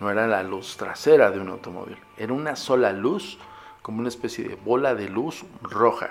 no 0.00 0.10
era 0.10 0.26
la 0.26 0.42
luz 0.42 0.76
trasera 0.76 1.30
de 1.30 1.40
un 1.40 1.48
automóvil, 1.48 1.98
era 2.16 2.32
una 2.32 2.56
sola 2.56 2.92
luz, 2.92 3.38
como 3.82 4.00
una 4.00 4.08
especie 4.08 4.46
de 4.46 4.54
bola 4.54 4.94
de 4.94 5.08
luz 5.08 5.44
roja, 5.62 6.10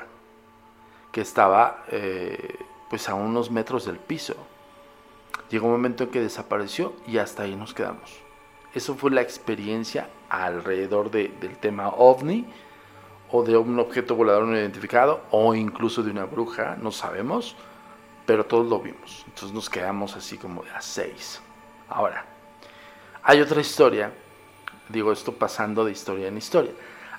que 1.12 1.22
estaba 1.22 1.84
eh, 1.90 2.58
pues 2.90 3.10
a 3.10 3.14
unos 3.16 3.52
metros 3.52 3.86
del 3.86 3.98
piso. 3.98 4.36
Llegó 5.50 5.68
un 5.68 5.74
momento 5.74 6.04
en 6.04 6.10
que 6.12 6.22
desapareció 6.22 6.94
y 7.08 7.18
hasta 7.20 7.44
ahí 7.44 7.56
nos 7.56 7.74
quedamos. 7.74 8.22
Eso 8.74 8.96
fue 8.96 9.12
la 9.12 9.22
experiencia 9.22 10.10
alrededor 10.30 11.10
del 11.10 11.58
tema 11.58 11.90
ovni 11.90 12.46
o 13.32 13.44
de 13.44 13.58
un 13.58 13.80
objeto 13.80 14.16
volador 14.16 14.44
no 14.44 14.58
identificado 14.58 15.22
o 15.32 15.56
incluso 15.56 16.04
de 16.04 16.12
una 16.12 16.26
bruja, 16.26 16.78
no 16.82 16.92
sabemos, 16.92 17.56
pero 18.26 18.46
todos 18.46 18.68
lo 18.68 18.80
vimos. 18.80 19.24
Entonces 19.26 19.54
nos 19.54 19.70
quedamos 19.70 20.16
así 20.16 20.38
como 20.38 20.64
de 20.64 20.72
a 20.72 20.82
seis. 20.82 21.42
Ahora, 21.90 22.26
hay 23.24 23.42
otra 23.42 23.62
historia, 23.62 24.12
digo 24.90 25.12
esto 25.12 25.34
pasando 25.34 25.86
de 25.86 25.92
historia 25.92 26.28
en 26.28 26.38
historia. 26.38 26.72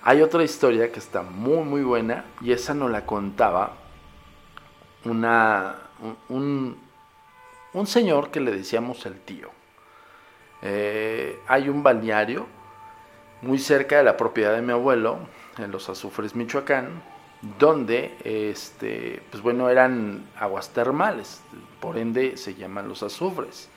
Hay 0.03 0.23
otra 0.23 0.45
historia 0.45 0.93
que 0.93 0.99
está 0.99 1.23
muy 1.23 1.65
muy 1.65 1.83
buena 1.83 2.25
y 2.41 2.53
esa 2.53 2.73
nos 2.73 2.91
la 2.91 3.05
contaba 3.05 3.73
una, 5.05 5.77
un, 6.01 6.37
un 6.37 6.88
señor 7.87 8.31
que 8.31 8.41
le 8.41 8.51
decíamos 8.51 9.05
el 9.07 9.21
tío. 9.21 9.51
Eh, 10.63 11.39
hay 11.47 11.69
un 11.69 11.83
balneario 11.83 12.47
muy 13.43 13.59
cerca 13.59 13.99
de 13.99 14.05
la 14.05 14.17
propiedad 14.17 14.55
de 14.55 14.63
mi 14.63 14.73
abuelo, 14.73 15.19
en 15.59 15.71
los 15.71 15.89
Azufres, 15.89 16.35
Michoacán, 16.35 17.03
donde, 17.59 18.17
este, 18.25 19.23
pues 19.31 19.43
bueno, 19.43 19.69
eran 19.69 20.27
aguas 20.37 20.71
termales, 20.71 21.41
por 21.81 21.99
ende 21.99 22.37
se 22.37 22.55
llaman 22.55 22.89
los 22.89 23.03
azufres. 23.03 23.69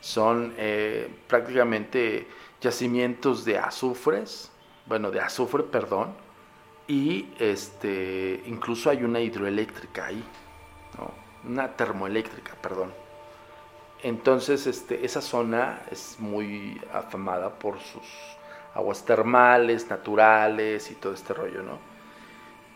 Son 0.00 0.54
eh, 0.58 1.08
prácticamente 1.26 2.28
yacimientos 2.60 3.44
de 3.44 3.58
azufres, 3.58 4.50
bueno, 4.86 5.10
de 5.10 5.20
azufre, 5.20 5.64
perdón, 5.64 6.14
y 6.86 7.30
este, 7.38 8.42
incluso 8.46 8.90
hay 8.90 9.02
una 9.02 9.20
hidroeléctrica 9.20 10.06
ahí, 10.06 10.22
una 11.44 11.74
termoeléctrica, 11.74 12.54
perdón. 12.60 13.03
Entonces, 14.04 14.66
este, 14.66 15.06
esa 15.06 15.22
zona 15.22 15.80
es 15.90 16.16
muy 16.18 16.78
afamada 16.92 17.48
por 17.58 17.80
sus 17.80 18.04
aguas 18.74 19.02
termales, 19.06 19.88
naturales 19.88 20.90
y 20.90 20.94
todo 20.94 21.14
este 21.14 21.32
rollo, 21.32 21.62
¿no? 21.62 21.78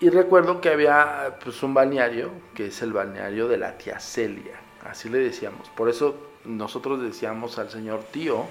Y 0.01 0.09
recuerdo 0.09 0.63
que 0.63 0.71
había 0.71 1.39
pues 1.45 1.63
un 1.63 1.75
balneario, 1.75 2.31
que 2.55 2.69
es 2.69 2.81
el 2.81 2.95
balneario 2.95 3.47
de 3.47 3.59
la 3.59 3.77
tía 3.77 4.01
Celia, 4.01 4.59
así 4.89 5.11
le 5.11 5.19
decíamos. 5.19 5.69
Por 5.69 5.91
eso 5.91 6.15
nosotros 6.47 7.03
decíamos 7.03 7.59
al 7.59 7.69
señor 7.69 8.05
tío, 8.11 8.47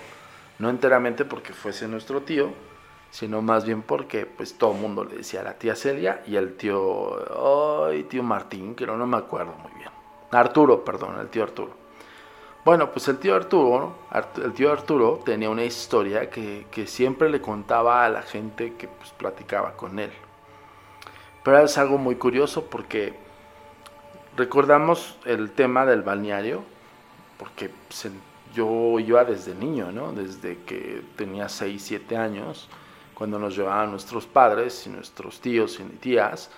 no 0.60 0.70
enteramente 0.70 1.26
porque 1.26 1.54
fuese 1.54 1.88
nuestro 1.88 2.22
tío, 2.22 2.52
sino 3.10 3.42
más 3.42 3.66
bien 3.66 3.82
porque 3.82 4.28
pues 4.28 4.56
todo 4.56 4.74
el 4.74 4.82
mundo 4.82 5.04
le 5.04 5.18
decía 5.18 5.40
a 5.40 5.46
la 5.46 5.54
tía 5.56 5.76
Celia 5.76 6.22
y 6.28 6.38
al 6.38 6.54
tío, 6.54 7.88
ay, 7.88 8.04
tío 8.04 8.22
Martín, 8.22 8.76
que 8.76 8.86
no, 8.86 8.98
no 8.98 9.08
me 9.08 9.18
acuerdo 9.18 9.54
muy 9.64 9.72
bien. 9.80 9.90
Arturo, 10.30 10.86
perdón, 10.86 11.18
el 11.20 11.30
tío 11.30 11.42
Arturo. 11.42 11.77
Bueno, 12.68 12.92
pues 12.92 13.08
el 13.08 13.18
tío 13.18 13.34
Arturo, 13.34 13.96
el 14.44 14.52
tío 14.52 14.74
Arturo 14.74 15.22
tenía 15.24 15.50
una 15.50 15.64
historia 15.64 16.30
que, 16.30 16.66
siempre 16.86 17.30
le 17.30 17.40
contaba 17.40 18.04
a 18.04 18.10
la 18.10 18.22
gente 18.22 18.74
que 18.74 18.90
pues, 18.90 19.12
platicaba 19.12 19.78
con 19.78 20.00
él. 20.00 20.12
Pero 21.46 21.60
es 21.60 21.78
algo 21.78 21.98
muy 21.98 22.16
curioso 22.16 22.66
porque 22.66 23.14
recordamos 24.36 25.18
el 25.24 25.52
tema 25.52 25.86
del 25.86 26.02
balneario, 26.02 26.62
porque 27.40 27.70
pues, 27.88 28.10
yo 28.54 29.00
iba 29.00 29.24
desde 29.24 29.56
niño, 29.56 29.94
¿no? 29.94 30.12
Desde 30.12 30.58
que 30.66 31.02
tenía 31.16 31.48
6, 31.48 31.82
7 31.82 32.18
años, 32.18 32.68
cuando 33.14 33.40
nos 33.40 33.56
llevaban 33.56 33.92
nuestros 33.92 34.26
padres 34.26 34.86
y 34.86 34.90
nuestros 34.90 35.40
tíos 35.40 35.80
y 35.80 35.84
tías 35.84 36.50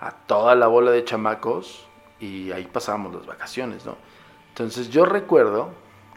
a 0.00 0.10
toda 0.10 0.54
la 0.54 0.68
bola 0.68 0.90
de 0.90 1.04
chamacos 1.04 1.86
y 2.18 2.50
ahí 2.50 2.64
pasábamos 2.64 3.14
las 3.14 3.26
vacaciones, 3.26 3.84
¿no? 3.84 3.98
Entonces 4.50 4.90
yo 4.90 5.04
recuerdo 5.04 5.70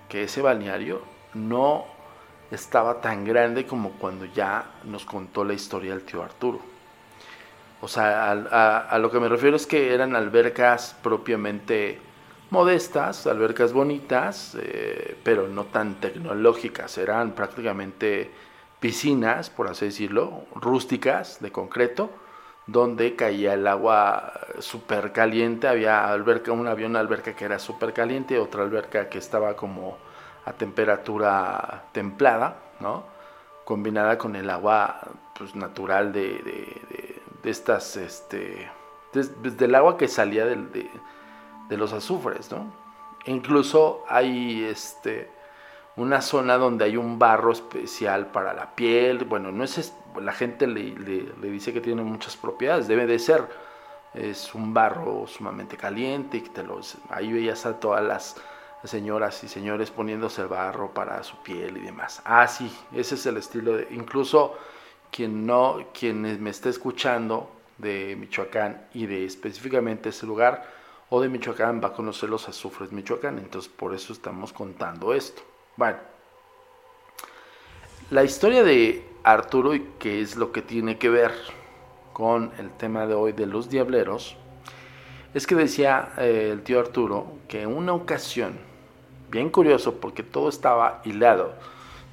que 0.10 0.24
ese 0.24 0.42
balneario 0.42 1.02
no 1.34 1.86
estaba 2.52 3.02
tan 3.02 3.26
grande 3.26 3.66
como 3.66 3.92
cuando 3.92 4.26
ya 4.26 4.66
nos 4.84 5.06
contó 5.06 5.44
la 5.44 5.54
historia 5.54 5.92
del 5.94 6.04
tío 6.04 6.22
Arturo. 6.22 6.60
O 7.82 7.88
sea, 7.88 8.32
a, 8.32 8.98
lo 9.00 9.12
que 9.12 9.20
me 9.20 9.28
refiero 9.28 9.58
es 9.58 9.68
que 9.68 9.94
eran 9.94 10.16
albercas 10.16 10.96
propiamente 11.02 12.00
modestas, 12.50 13.28
albercas 13.28 13.74
bonitas, 13.74 14.56
eh, 14.58 15.18
pero 15.24 15.48
no 15.48 15.66
tan 15.66 15.96
tecnológicas, 15.96 16.98
eran 16.98 17.32
prácticamente 17.32 18.32
piscinas, 18.80 19.50
por 19.50 19.68
así 19.68 19.86
decirlo, 19.86 20.46
rústicas, 20.56 21.42
de 21.42 21.52
concreto, 21.52 22.10
donde 22.66 23.16
caía 23.16 23.54
el 23.54 23.68
agua 23.68 24.34
súper 24.60 25.12
caliente, 25.12 25.68
había 25.68 26.12
alberca, 26.12 26.52
un 26.52 26.68
avión, 26.68 26.92
una 26.92 27.00
alberca 27.00 27.36
que 27.36 27.46
era 27.46 27.60
súper 27.60 27.94
caliente, 27.94 28.40
otra 28.40 28.64
alberca 28.64 29.10
que 29.10 29.18
estaba 29.18 29.56
como 29.56 29.98
a 30.46 30.54
temperatura 30.54 31.86
templada, 31.92 32.58
¿no? 32.80 33.04
Combinada 33.66 34.18
con 34.18 34.36
el 34.36 34.50
agua 34.50 35.00
pues, 35.38 35.56
natural 35.56 36.12
de, 36.12 37.22
de, 37.42 37.50
estas, 37.50 37.98
este, 37.98 38.70
del 39.14 39.76
agua 39.76 39.98
que 39.98 40.08
salía 40.08 40.46
de, 40.46 40.56
de, 41.68 41.78
los 41.78 41.92
azufres, 41.92 42.52
¿no? 42.52 42.74
E 43.26 43.32
incluso 43.32 44.04
hay, 44.08 44.64
este, 44.64 45.30
una 45.96 46.22
zona 46.22 46.58
donde 46.58 46.86
hay 46.86 46.98
un 46.98 47.20
barro 47.20 47.52
especial 47.52 48.28
para 48.28 48.54
la 48.54 48.76
piel, 48.76 49.26
bueno, 49.26 49.52
no 49.52 49.64
es 49.64 49.94
la 50.22 50.34
gente 50.34 50.68
le, 50.68 50.94
dice 51.50 51.74
que 51.74 51.82
tiene 51.82 52.04
muchas 52.04 52.36
propiedades, 52.36 52.88
debe 52.88 53.06
de 53.06 53.20
ser. 53.20 53.48
Es 54.14 54.54
un 54.54 54.74
barro 54.74 55.26
sumamente 55.28 55.76
caliente 55.76 56.38
y 56.38 56.42
te 56.42 56.64
ahí 57.10 57.34
veías 57.34 57.66
a 57.66 57.80
todas 57.80 58.04
las 58.04 58.36
señoras 58.84 59.44
y 59.44 59.48
señores 59.48 59.90
poniéndose 59.90 60.44
el 60.44 60.50
barro 60.50 60.94
para 60.94 61.24
su 61.24 61.38
piel 61.38 61.78
y 61.78 61.82
demás. 61.82 62.22
Ah, 62.26 62.48
sí, 62.48 62.72
ese 62.94 63.16
es 63.16 63.26
el 63.26 63.38
estilo 63.38 63.78
de, 63.78 63.88
incluso 63.92 64.56
quien 65.12 65.46
no, 65.46 65.80
quien 65.98 66.44
me 66.44 66.50
está 66.50 66.70
escuchando 66.70 67.50
de 67.78 68.16
Michoacán 68.16 68.88
y 68.94 69.08
de 69.08 69.26
específicamente 69.26 70.10
ese 70.10 70.28
lugar 70.28 70.64
o 71.10 71.22
de 71.22 71.30
Michoacán 71.30 71.82
va 71.84 71.90
a 71.90 71.94
conocer 71.94 72.30
los 72.30 72.48
azufres 72.48 72.92
Michoacán, 72.92 73.40
entonces 73.40 73.72
por 73.72 73.96
eso 73.96 74.14
estamos 74.14 74.54
contando 74.54 75.14
esto. 75.14 75.42
Bueno, 75.76 75.98
la 78.12 78.24
historia 78.24 78.64
de 78.64 79.04
Arturo 79.24 79.74
y 79.74 79.80
qué 79.98 80.22
es 80.22 80.36
lo 80.36 80.52
que 80.52 80.62
tiene 80.62 81.00
que 81.00 81.10
ver 81.10 81.32
con 82.14 82.52
el 82.60 82.70
tema 82.70 83.08
de 83.08 83.16
hoy 83.16 83.32
de 83.32 83.48
los 83.48 83.72
diableros, 83.72 84.38
es 85.34 85.48
que 85.48 85.56
decía 85.56 86.10
eh, 86.20 86.50
el 86.52 86.62
tío 86.62 86.80
Arturo 86.80 87.26
que 87.48 87.64
en 87.64 87.76
una 87.76 87.94
ocasión, 87.94 88.60
bien 89.32 89.50
curioso 89.50 89.96
porque 89.96 90.22
todo 90.22 90.48
estaba 90.48 91.02
hilado, 91.06 91.56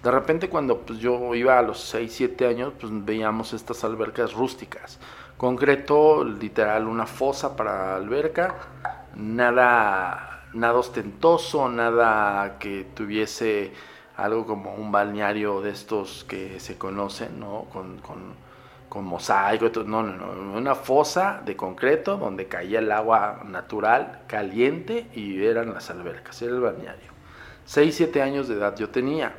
de 0.02 0.10
repente 0.10 0.48
cuando 0.48 0.78
pues, 0.78 0.98
yo 0.98 1.34
iba 1.34 1.58
a 1.58 1.62
los 1.62 1.80
6, 1.80 2.10
7 2.14 2.46
años, 2.46 2.72
pues 2.80 2.90
veíamos 3.04 3.52
estas 3.52 3.84
albercas 3.84 4.32
rústicas, 4.32 4.98
concreto, 5.36 6.24
literal, 6.24 6.86
una 6.86 7.04
fosa 7.04 7.54
para 7.56 7.96
alberca, 7.96 8.54
nada, 9.14 10.39
nada 10.52 10.78
ostentoso, 10.78 11.68
nada 11.68 12.58
que 12.58 12.86
tuviese 12.94 13.72
algo 14.16 14.46
como 14.46 14.74
un 14.74 14.92
balneario 14.92 15.60
de 15.60 15.70
estos 15.70 16.24
que 16.24 16.60
se 16.60 16.76
conocen, 16.76 17.40
¿no? 17.40 17.66
Con, 17.72 17.98
con, 17.98 18.34
con 18.88 19.04
mosaico, 19.04 19.70
no, 19.84 20.02
no, 20.02 20.34
no, 20.34 20.58
una 20.58 20.74
fosa 20.74 21.40
de 21.44 21.56
concreto 21.56 22.16
donde 22.16 22.46
caía 22.46 22.80
el 22.80 22.90
agua 22.90 23.42
natural, 23.46 24.22
caliente 24.26 25.06
y 25.14 25.44
eran 25.44 25.72
las 25.72 25.90
albercas, 25.90 26.42
era 26.42 26.52
el 26.52 26.60
balneario. 26.60 27.10
6, 27.64 27.94
7 27.94 28.22
años 28.22 28.48
de 28.48 28.56
edad 28.56 28.76
yo 28.76 28.90
tenía. 28.90 29.32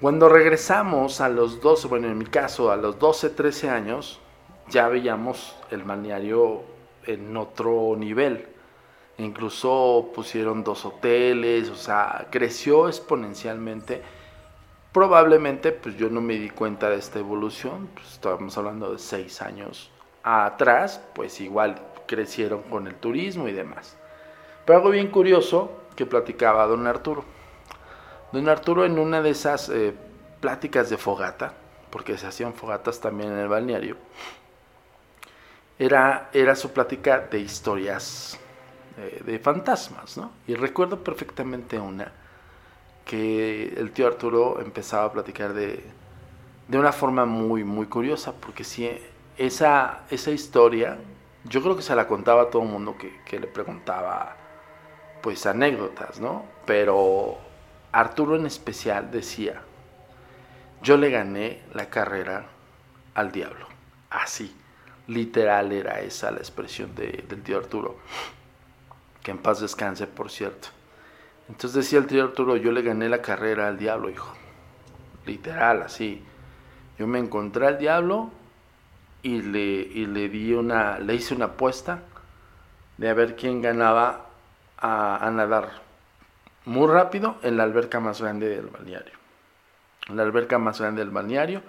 Cuando 0.00 0.28
regresamos 0.28 1.20
a 1.20 1.28
los 1.28 1.60
12, 1.60 1.88
bueno, 1.88 2.08
en 2.08 2.18
mi 2.18 2.26
caso, 2.26 2.72
a 2.72 2.76
los 2.76 2.98
12, 2.98 3.30
13 3.30 3.70
años, 3.70 4.20
ya 4.68 4.88
veíamos 4.88 5.56
el 5.70 5.82
balneario 5.82 6.62
en 7.06 7.36
otro 7.36 7.94
nivel 7.96 8.53
incluso 9.18 10.10
pusieron 10.14 10.64
dos 10.64 10.84
hoteles, 10.84 11.70
o 11.70 11.76
sea, 11.76 12.26
creció 12.30 12.88
exponencialmente. 12.88 14.02
Probablemente, 14.92 15.72
pues 15.72 15.96
yo 15.96 16.08
no 16.08 16.20
me 16.20 16.34
di 16.34 16.50
cuenta 16.50 16.88
de 16.88 16.96
esta 16.96 17.18
evolución, 17.18 17.88
pues 17.94 18.12
estábamos 18.12 18.56
hablando 18.56 18.92
de 18.92 18.98
seis 18.98 19.42
años 19.42 19.90
atrás, 20.22 21.00
pues 21.14 21.40
igual 21.40 21.80
crecieron 22.06 22.62
con 22.62 22.86
el 22.86 22.94
turismo 22.94 23.48
y 23.48 23.52
demás. 23.52 23.96
Pero 24.64 24.78
algo 24.78 24.90
bien 24.90 25.08
curioso 25.08 25.72
que 25.96 26.06
platicaba 26.06 26.66
don 26.66 26.86
Arturo. 26.86 27.24
Don 28.32 28.48
Arturo 28.48 28.84
en 28.84 28.98
una 28.98 29.20
de 29.20 29.30
esas 29.30 29.68
eh, 29.68 29.94
pláticas 30.40 30.90
de 30.90 30.96
fogata, 30.96 31.54
porque 31.90 32.16
se 32.18 32.26
hacían 32.26 32.54
fogatas 32.54 33.00
también 33.00 33.32
en 33.32 33.38
el 33.38 33.48
balneario, 33.48 33.96
era, 35.78 36.30
era 36.32 36.54
su 36.54 36.72
plática 36.72 37.18
de 37.18 37.40
historias 37.40 38.38
de, 38.96 39.38
fantasmas, 39.38 40.16
¿no? 40.16 40.30
Y 40.46 40.54
recuerdo 40.54 41.02
perfectamente 41.02 41.78
una 41.78 42.12
que 43.04 43.74
el 43.76 43.90
tío 43.92 44.06
Arturo 44.06 44.60
empezaba 44.60 45.04
a 45.04 45.12
platicar 45.12 45.52
de, 45.52 45.84
de 46.68 46.78
una 46.78 46.92
forma 46.92 47.24
muy, 47.26 47.64
muy 47.64 47.86
curiosa, 47.86 48.32
porque 48.32 48.64
si 48.64 48.90
esa, 49.36 50.04
esa 50.10 50.30
historia, 50.30 50.98
yo 51.44 51.62
creo 51.62 51.76
que 51.76 51.82
se 51.82 51.94
la 51.94 52.06
contaba 52.06 52.42
a 52.42 52.50
todo 52.50 52.62
el 52.62 52.68
mundo 52.68 52.96
que, 52.96 53.20
que 53.24 53.38
le 53.38 53.46
preguntaba, 53.46 54.36
pues, 55.22 55.44
anécdotas, 55.46 56.20
¿no? 56.20 56.44
Pero 56.64 57.36
Arturo 57.92 58.36
en 58.36 58.46
especial 58.46 59.10
decía, 59.10 59.62
yo 60.82 60.96
le 60.96 61.10
gané 61.10 61.62
la 61.74 61.90
carrera 61.90 62.46
al 63.14 63.32
diablo, 63.32 63.66
así, 64.10 64.54
literal 65.08 65.72
era 65.72 66.00
esa 66.00 66.30
la 66.30 66.38
expresión 66.38 66.94
de, 66.94 67.24
del 67.28 67.42
tío 67.42 67.58
Arturo 67.58 67.98
que 69.24 69.30
en 69.30 69.38
paz 69.38 69.60
descanse, 69.60 70.06
por 70.06 70.30
cierto. 70.30 70.68
Entonces 71.48 71.74
decía 71.74 71.98
el 71.98 72.06
tío 72.06 72.22
Arturo, 72.22 72.56
yo 72.56 72.70
le 72.70 72.82
gané 72.82 73.08
la 73.08 73.22
carrera 73.22 73.66
al 73.66 73.78
diablo, 73.78 74.10
hijo. 74.10 74.32
Literal, 75.26 75.82
así. 75.82 76.22
Yo 76.98 77.06
me 77.06 77.18
encontré 77.18 77.66
al 77.66 77.78
diablo 77.78 78.30
y 79.22 79.40
le, 79.40 79.60
y 79.60 80.06
le 80.06 80.28
di 80.28 80.52
una, 80.52 80.98
le 80.98 81.14
hice 81.14 81.34
una 81.34 81.46
apuesta 81.46 82.02
de 82.98 83.08
a 83.08 83.14
ver 83.14 83.34
quién 83.34 83.62
ganaba 83.62 84.26
a, 84.76 85.30
nadar 85.32 85.82
muy 86.66 86.86
rápido 86.86 87.36
en 87.42 87.56
la 87.56 87.62
alberca 87.62 88.00
más 88.00 88.20
grande 88.20 88.50
del 88.50 88.66
balneario. 88.66 89.14
La 90.08 90.22
alberca 90.22 90.58
más 90.58 90.80
grande 90.80 91.00
del 91.00 91.10
balneario 91.10 91.62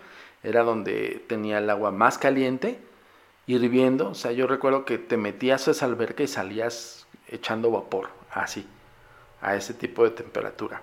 era 0.44 0.64
donde 0.64 1.24
tenía 1.28 1.60
el 1.60 1.70
agua 1.70 1.92
más 1.92 2.18
caliente, 2.18 2.82
hirviendo. 3.48 4.10
O 4.10 4.16
sea, 4.16 4.34
yo 4.34 4.46
recuerdo 4.46 4.84
que 4.84 4.98
te 4.98 5.16
metías 5.16 5.70
a 5.70 5.72
esa 5.72 5.86
alberca 5.86 6.24
y 6.24 6.28
salías 6.28 7.05
echando 7.28 7.72
vapor, 7.72 8.10
así, 8.32 8.68
a 9.42 9.56
ese 9.56 9.74
tipo 9.74 10.04
de 10.04 10.12
temperatura. 10.12 10.82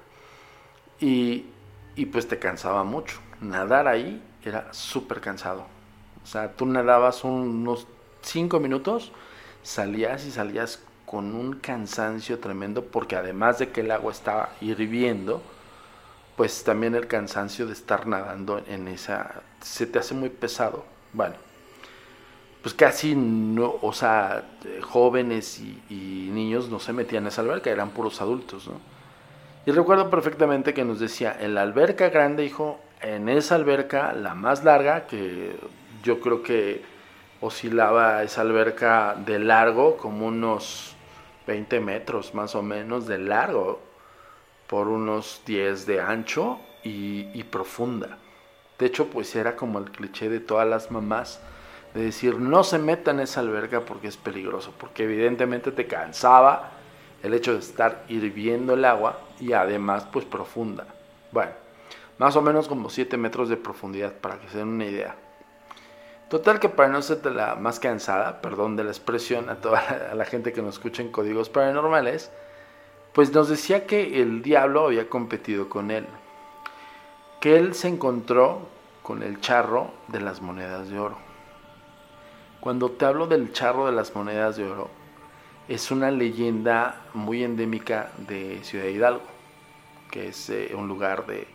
Y, 1.01 1.47
y 1.97 2.07
pues 2.07 2.29
te 2.29 2.39
cansaba 2.39 2.85
mucho. 2.85 3.21
Nadar 3.41 3.89
ahí 3.89 4.23
era 4.45 4.73
súper 4.73 5.21
cansado. 5.21 5.67
O 6.23 6.27
sea, 6.27 6.53
tú 6.53 6.67
nadabas 6.67 7.25
unos 7.25 7.87
5 8.23 8.61
minutos, 8.61 9.13
salías 9.63 10.25
y 10.25 10.31
salías 10.31 10.83
con 11.07 11.35
un 11.35 11.55
cansancio 11.55 12.39
tremendo 12.39 12.87
porque 12.87 13.17
además 13.17 13.59
de 13.59 13.71
que 13.71 13.83
el 13.83 13.91
agua 13.91 14.13
estaba 14.13 14.51
hirviendo, 14.61 15.43
pues 16.37 16.65
también 16.65 16.95
el 16.95 17.07
cansancio 17.07 17.67
de 17.67 17.73
estar 17.73 18.07
nadando 18.07 18.63
en 18.67 18.89
esa 18.89 19.43
se 19.61 19.87
te 19.87 19.99
hace 19.99 20.15
muy 20.15 20.31
pesado. 20.31 20.85
Bueno, 21.13 21.35
pues 22.63 22.75
casi 22.75 23.17
no, 23.17 23.75
o 23.83 23.93
sea, 23.93 24.45
jóvenes 24.83 25.61
y, 25.61 26.31
niños 26.33 26.71
no 26.71 26.79
se 26.79 26.93
metían 26.93 27.25
en 27.25 27.29
esa 27.29 27.43
alberca, 27.43 27.71
eran 27.71 27.91
puros 27.91 28.21
adultos, 28.23 28.69
¿no? 28.69 28.81
Y 29.67 29.73
recuerdo 29.73 30.09
perfectamente 30.09 30.73
que 30.73 30.85
nos 30.85 30.99
decía, 30.99 31.37
en 31.39 31.55
la 31.55 31.63
alberca 31.63 32.09
grande, 32.09 32.45
hijo, 32.45 32.81
en 33.01 33.29
esa 33.29 33.57
alberca, 33.57 34.13
la 34.13 34.35
más 34.35 34.65
larga, 34.65 35.07
que 35.07 35.57
yo 36.03 36.21
creo 36.21 36.43
que 36.43 36.83
oscilaba 37.41 38.23
esa 38.23 38.41
alberca 38.41 39.15
de 39.15 39.39
largo, 39.39 39.97
como 39.97 40.27
unos 40.27 40.95
20 41.47 41.81
metros 41.81 42.35
más 42.35 42.55
o 42.55 42.63
menos 42.63 43.07
de 43.07 43.19
largo, 43.19 43.81
por 44.69 44.89
unos 44.89 45.43
10 45.47 45.87
de 45.87 46.01
ancho 46.01 46.61
y, 46.83 47.29
y 47.35 47.45
profunda. 47.45 48.19
De 48.79 48.87
hecho, 48.87 49.09
pues 49.09 49.35
era 49.37 49.55
como 49.55 49.79
el 49.79 49.91
cliché 49.91 50.29
de 50.29 50.41
todas 50.41 50.67
las 50.67 50.91
mamás 50.91 51.41
de 51.95 52.05
decir 52.05 52.39
no 52.39 52.65
se 52.65 52.79
meta 52.79 53.11
en 53.11 53.21
esa 53.21 53.41
alberca 53.41 53.81
porque 53.81 54.09
es 54.09 54.17
peligroso, 54.17 54.73
porque 54.79 55.05
evidentemente 55.05 55.73
te 55.73 55.87
cansaba 55.87 56.71
el 57.23 57.35
hecho 57.35 57.53
de 57.53 57.61
estar 57.61 58.05
hirviendo 58.09 58.75
el 58.75 58.85
agua 58.85 59.21
y 59.39 59.53
además 59.53 60.07
pues 60.13 60.25
profunda. 60.25 60.87
Bueno, 61.31 61.53
más 62.19 62.37
o 62.37 62.43
menos 62.43 62.69
como 62.69 62.91
7 62.91 63.17
metros 63.17 63.49
de 63.49 63.57
profundidad 63.57 64.13
para 64.13 64.39
que 64.39 64.49
se 64.49 64.59
den 64.59 64.69
una 64.69 64.87
idea. 64.87 65.17
Total 66.29 66.61
que 66.61 66.71
para 66.71 66.89
no 66.89 67.03
ser 67.03 67.27
la 67.27 67.57
más 67.57 67.79
cansada, 67.79 68.41
perdón 68.41 68.75
de 68.75 68.85
la 68.85 68.91
expresión 68.91 69.51
a 69.51 69.57
toda 69.57 70.13
la, 70.15 70.25
gente 70.25 70.53
que 70.53 70.63
nos 70.63 70.77
escucha 70.77 71.03
en 71.03 71.13
códigos 71.13 71.51
paranormales, 71.51 72.31
pues 73.13 73.33
nos 73.33 73.51
decía 73.51 73.87
que 73.87 74.23
el 74.23 74.41
diablo 74.41 74.87
había 74.87 75.11
competido 75.11 75.69
con 75.69 75.91
él, 75.91 76.07
que 77.39 77.59
él 77.59 77.75
se 77.75 77.89
encontró 77.89 78.63
con 79.03 79.23
el 79.23 79.41
charro 79.41 79.91
de 80.09 80.21
las 80.21 80.41
monedas 80.41 80.89
de 80.89 80.99
oro. 80.99 81.32
Cuando 82.63 82.93
te 82.93 83.05
hablo 83.05 83.27
del 83.27 83.53
charro 83.53 83.87
de 83.87 83.93
las 83.93 84.15
monedas 84.15 84.57
de 84.57 84.71
oro, 84.71 84.89
es 85.67 85.91
una 85.91 86.13
leyenda 86.13 87.07
muy 87.13 87.43
endémica 87.43 88.13
de 88.19 88.63
Ciudad 88.63 88.85
Hidalgo, 88.85 89.25
que 90.13 90.29
es 90.29 90.49
eh, 90.49 90.73
un 90.73 90.87
lugar 90.87 91.27
de, 91.27 91.49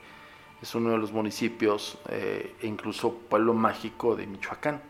es 0.62 0.76
uno 0.76 0.90
de 0.90 0.98
los 0.98 1.14
municipios 1.14 1.98
eh, 2.10 2.58
e 2.62 2.68
incluso 2.68 3.14
pueblo 3.14 3.54
mágico 3.54 4.18
de 4.18 4.28
Michoacán. 4.28 4.82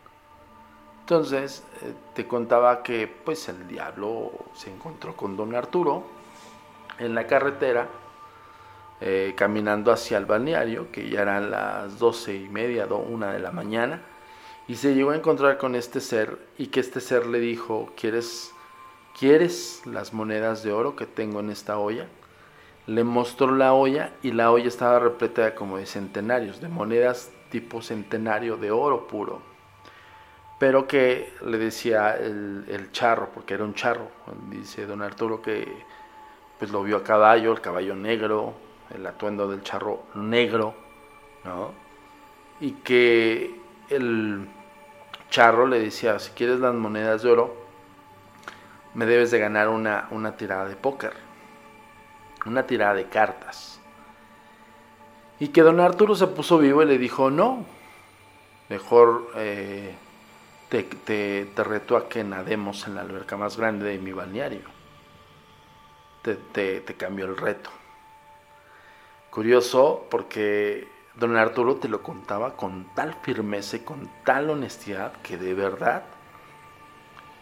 Entonces 1.01 1.63
eh, 1.83 1.93
te 2.15 2.25
contaba 2.25 2.81
que 2.81 3.05
pues 3.05 3.47
el 3.49 3.67
diablo 3.67 4.31
se 4.55 4.73
encontró 4.73 5.15
con 5.15 5.37
don 5.37 5.53
Arturo 5.53 6.03
en 6.97 7.13
la 7.13 7.27
carretera 7.27 7.87
caminando 9.35 9.91
hacia 9.91 10.17
el 10.17 10.25
balneario, 10.25 10.91
que 10.91 11.07
ya 11.07 11.21
eran 11.21 11.51
las 11.51 11.99
doce 11.99 12.33
y 12.33 12.49
media, 12.49 12.87
una 12.87 13.31
de 13.31 13.37
la 13.37 13.51
mañana, 13.51 14.01
y 14.67 14.75
se 14.75 14.93
llegó 14.93 15.11
a 15.11 15.15
encontrar 15.15 15.57
con 15.57 15.75
este 15.75 16.01
ser 16.01 16.37
y 16.57 16.67
que 16.67 16.79
este 16.79 16.99
ser 16.99 17.25
le 17.25 17.39
dijo, 17.39 17.91
¿quieres 17.95 18.53
¿quieres 19.17 19.81
las 19.85 20.13
monedas 20.13 20.63
de 20.63 20.71
oro 20.71 20.95
que 20.95 21.05
tengo 21.05 21.39
en 21.39 21.49
esta 21.49 21.79
olla? 21.79 22.07
Le 22.85 23.03
mostró 23.03 23.51
la 23.55 23.73
olla 23.73 24.11
y 24.21 24.31
la 24.31 24.51
olla 24.51 24.67
estaba 24.67 24.99
repleta 24.99 25.55
como 25.55 25.77
de 25.77 25.85
centenarios, 25.85 26.61
de 26.61 26.69
monedas 26.69 27.31
tipo 27.49 27.81
centenario 27.81 28.57
de 28.57 28.71
oro 28.71 29.07
puro. 29.07 29.41
Pero 30.59 30.87
que 30.87 31.33
le 31.45 31.57
decía 31.57 32.15
el, 32.15 32.89
charro, 32.91 33.29
porque 33.33 33.55
era 33.55 33.63
un 33.63 33.73
charro, 33.73 34.09
dice 34.49 34.85
don 34.85 35.01
Arturo 35.01 35.41
que 35.41 35.67
pues 36.57 36.71
lo 36.71 36.81
vio 36.81 36.97
a 36.97 37.03
caballo, 37.03 37.51
el 37.51 37.61
caballo 37.61 37.95
negro, 37.95 38.53
el 38.93 39.05
atuendo 39.05 39.47
del 39.47 39.61
charro 39.61 40.03
negro, 40.15 40.73
¿no? 41.43 41.71
Y 42.59 42.71
que 42.71 43.59
el 43.89 44.47
charro 45.29 45.67
le 45.67 45.79
decía, 45.79 46.19
si 46.19 46.31
quieres 46.31 46.59
las 46.59 46.73
monedas 46.73 47.23
de 47.23 47.31
oro, 47.31 47.55
me 48.93 49.05
debes 49.05 49.31
de 49.31 49.39
ganar 49.39 49.69
una, 49.69 50.07
una 50.11 50.35
tirada 50.37 50.67
de 50.67 50.75
póker, 50.75 51.13
una 52.45 52.65
tirada 52.65 52.95
de 52.95 53.05
cartas. 53.07 53.79
Y 55.39 55.49
que 55.49 55.61
don 55.61 55.79
Arturo 55.79 56.15
se 56.15 56.27
puso 56.27 56.57
vivo 56.57 56.81
y 56.81 56.87
le 56.87 56.97
dijo, 56.97 57.29
no, 57.29 57.65
mejor 58.69 59.31
eh, 59.35 59.95
te, 60.69 60.83
te, 60.83 61.63
reto 61.63 61.95
a 61.95 62.09
que 62.09 62.23
nademos 62.23 62.87
en 62.87 62.95
la 62.95 63.01
alberca 63.01 63.37
más 63.37 63.57
grande 63.57 63.87
de 63.87 63.99
mi 63.99 64.13
balneario. 64.13 64.61
Te, 66.23 66.35
te, 66.35 66.81
te 66.81 66.95
cambió 66.95 67.25
el 67.25 67.37
reto. 67.37 67.69
Curioso 69.29 70.07
porque 70.09 70.87
don 71.19 71.35
Arturo 71.37 71.75
te 71.75 71.87
lo 71.87 72.03
contaba 72.03 72.55
con 72.55 72.85
tal 72.95 73.15
firmeza 73.21 73.77
y 73.77 73.79
con 73.79 74.09
tal 74.23 74.49
honestidad 74.49 75.13
que 75.21 75.37
de 75.37 75.53
verdad 75.53 76.03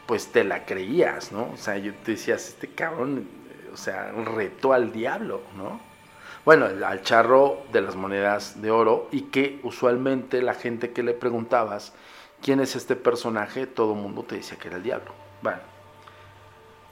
pues 0.06 0.28
te 0.28 0.44
la 0.44 0.66
creías, 0.66 1.32
¿no? 1.32 1.50
O 1.54 1.58
sea, 1.58 1.78
yo 1.78 1.94
te 1.96 2.12
decías, 2.12 2.48
este 2.48 2.68
cabrón, 2.68 3.28
o 3.74 3.78
sea, 3.78 4.12
retó 4.12 4.74
al 4.74 4.92
diablo, 4.92 5.42
¿no? 5.58 5.80
Bueno, 6.46 6.68
al 6.86 7.02
charro 7.02 7.64
de 7.72 7.82
las 7.82 7.96
monedas 7.96 8.62
de 8.62 8.70
oro 8.70 9.08
y 9.12 9.24
que 9.24 9.60
usualmente 9.64 10.44
la 10.44 10.54
gente 10.54 10.92
que 10.92 11.02
le 11.02 11.14
preguntabas 11.14 11.94
quién 12.42 12.60
es 12.60 12.76
este 12.76 12.96
personaje, 12.96 13.66
todo 13.66 13.94
el 13.94 14.00
mundo 14.00 14.24
te 14.24 14.36
decía 14.36 14.58
que 14.58 14.68
era 14.68 14.78
el 14.78 14.84
diablo. 14.84 15.12
Bueno, 15.42 15.58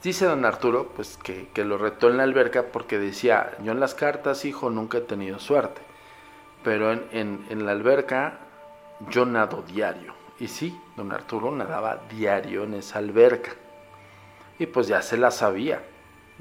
dice 0.02 0.24
don 0.24 0.44
Arturo, 0.44 0.88
pues 0.96 1.16
que, 1.16 1.64
lo 1.64 1.78
retó 1.78 2.10
en 2.10 2.16
la 2.16 2.24
alberca 2.24 2.64
porque 2.72 2.98
decía, 2.98 3.56
yo 3.62 3.70
en 3.70 3.78
las 3.78 3.94
cartas, 3.94 4.44
hijo, 4.44 4.70
nunca 4.70 4.98
he 4.98 5.02
tenido 5.02 5.38
suerte, 5.38 5.80
pero 6.64 6.92
en, 6.92 7.46
en 7.48 7.66
la 7.66 7.72
alberca 7.72 8.40
yo 9.10 9.24
nado 9.26 9.62
diario. 9.62 10.14
Y 10.38 10.48
sí, 10.48 10.78
don 10.96 11.12
Arturo 11.12 11.50
nadaba 11.50 12.00
diario 12.10 12.64
en 12.64 12.74
esa 12.74 12.98
alberca. 12.98 13.52
Y 14.58 14.66
pues 14.66 14.88
ya 14.88 15.02
se 15.02 15.16
la 15.16 15.30
sabía, 15.30 15.82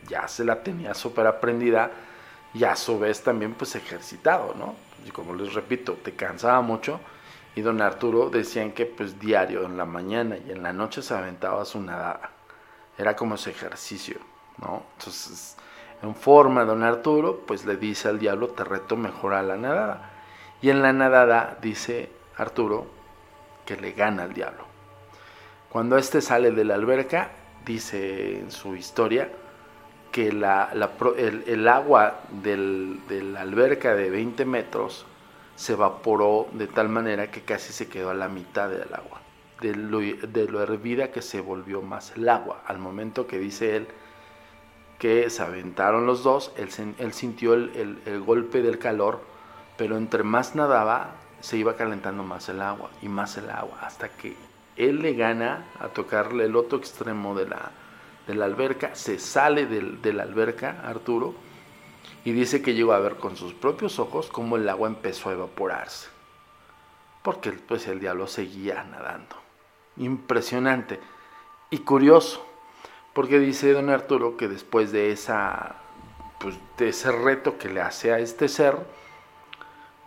ya 0.08 0.28
se 0.28 0.44
la 0.44 0.64
tenía 0.64 0.94
súper 0.94 1.28
aprendida 1.28 1.92
y 2.54 2.64
a 2.64 2.76
su 2.76 3.00
vez 3.00 3.24
también 3.24 3.54
pues 3.54 3.76
ejercitado, 3.76 4.54
¿no? 4.56 4.76
Y 5.06 5.12
como 5.12 5.34
les 5.34 5.54
repito, 5.54 5.94
te 5.94 6.14
cansaba 6.14 6.62
mucho 6.62 7.00
y 7.56 7.62
don 7.62 7.82
Arturo 7.82 8.30
decían 8.30 8.72
que 8.72 8.86
pues 8.86 9.20
diario 9.20 9.66
en 9.66 9.78
la 9.78 9.86
mañana 9.86 10.38
y 10.38 10.52
en 10.52 10.64
la 10.64 10.74
noche 10.74 11.02
se 11.02 11.14
aventaba 11.14 11.66
su 11.66 11.82
nadada. 11.82 12.32
Era 12.98 13.16
como 13.16 13.36
ese 13.36 13.50
ejercicio, 13.50 14.18
¿no? 14.60 14.84
Entonces, 14.98 15.58
en 16.02 16.16
forma 16.16 16.64
don 16.66 16.84
Arturo 16.84 17.42
pues 17.46 17.66
le 17.66 17.78
dice 17.78 18.10
al 18.10 18.20
diablo, 18.20 18.50
te 18.50 18.64
reto 18.64 18.96
mejor 18.96 19.34
a 19.34 19.44
la 19.44 19.58
nadada. 19.58 20.13
Y 20.64 20.70
en 20.70 20.82
la 20.82 20.94
nadada 20.94 21.58
dice 21.62 22.10
Arturo, 22.38 22.88
que 23.66 23.76
le 23.76 23.92
gana 23.92 24.24
al 24.24 24.34
diablo. 24.34 24.64
Cuando 25.68 25.98
éste 25.98 26.22
sale 26.22 26.52
de 26.52 26.64
la 26.64 26.76
alberca, 26.76 27.32
dice 27.66 28.40
en 28.40 28.50
su 28.50 28.74
historia 28.74 29.30
que 30.14 30.30
el, 30.30 30.46
agua 31.68 32.22
de 32.32 33.22
la 33.22 33.42
alberca 33.42 33.94
de 33.94 34.10
20 34.10 34.46
metros 34.46 35.06
se 35.58 35.74
evaporó 35.74 36.48
de 36.54 36.68
tal 36.68 36.88
manera 36.88 37.30
que 37.30 37.42
casi 37.42 37.74
se 37.74 37.90
quedó 37.90 38.12
a 38.12 38.14
la 38.14 38.30
mitad 38.30 38.70
del 38.70 38.94
agua, 38.94 39.20
de 39.60 39.76
lo, 39.76 40.00
de 40.00 40.48
lo 40.48 40.64
hervida 40.64 41.12
que 41.12 41.22
se 41.22 41.42
volvió 41.42 41.82
más 41.82 42.14
el 42.16 42.30
agua. 42.30 42.64
Al 42.68 42.80
momento 42.80 43.28
que 43.28 43.38
dice 43.38 43.76
él 43.76 43.88
que 44.98 45.30
se 45.30 45.44
aventaron 45.44 46.06
los 46.06 46.24
dos, 46.24 46.54
él, 46.56 46.72
sintió 47.12 47.54
el 47.54 48.24
golpe 48.26 48.62
del 48.62 48.80
calor, 48.80 49.33
pero 49.78 49.98
entre 49.98 50.24
más 50.24 50.56
nadaba, 50.56 51.16
se 51.42 51.58
iba 51.58 51.76
calentando 51.76 52.24
más 52.24 52.48
el 52.50 52.62
agua 52.62 52.90
y 53.02 53.10
más 53.10 53.38
el 53.38 53.50
agua, 53.50 53.80
hasta 53.82 54.10
que 54.10 54.36
él 54.78 55.02
le 55.02 55.14
gana 55.14 55.66
a 55.80 55.90
tocarle 55.90 56.46
el 56.46 56.56
otro 56.56 56.78
extremo 56.78 57.36
de 57.36 57.48
la, 57.48 57.72
de 58.28 58.36
la 58.36 58.46
alberca, 58.46 58.96
se 58.96 59.20
sale 59.20 59.66
de 59.66 60.14
la 60.14 60.24
alberca, 60.24 60.82
Arturo, 60.86 61.36
y 62.26 62.32
dice 62.32 62.62
que 62.62 62.74
llegó 62.74 62.94
a 62.94 63.00
ver 63.00 63.18
con 63.18 63.36
sus 63.36 63.54
propios 63.54 64.00
ojos 64.00 64.30
cómo 64.30 64.56
el 64.56 64.68
agua 64.70 64.88
empezó 64.88 65.30
a 65.30 65.34
evaporarse, 65.34 66.08
porque 67.22 67.52
pues 67.52 67.88
el 67.88 68.00
diablo 68.00 68.28
seguía 68.28 68.84
nadando. 68.84 69.36
Impresionante 69.98 71.00
y 71.70 71.80
curioso, 71.80 72.46
porque 73.14 73.40
dice 73.40 73.74
don 73.74 73.90
Arturo 73.90 74.38
que 74.38 74.48
después 74.48 74.92
de 74.92 75.12
esa 75.12 75.76
pues, 76.40 76.56
de 76.78 76.90
ese 76.90 77.12
reto 77.12 77.58
que 77.58 77.70
le 77.70 77.82
hace 77.82 78.12
a 78.12 78.20
este 78.20 78.48
ser, 78.48 78.78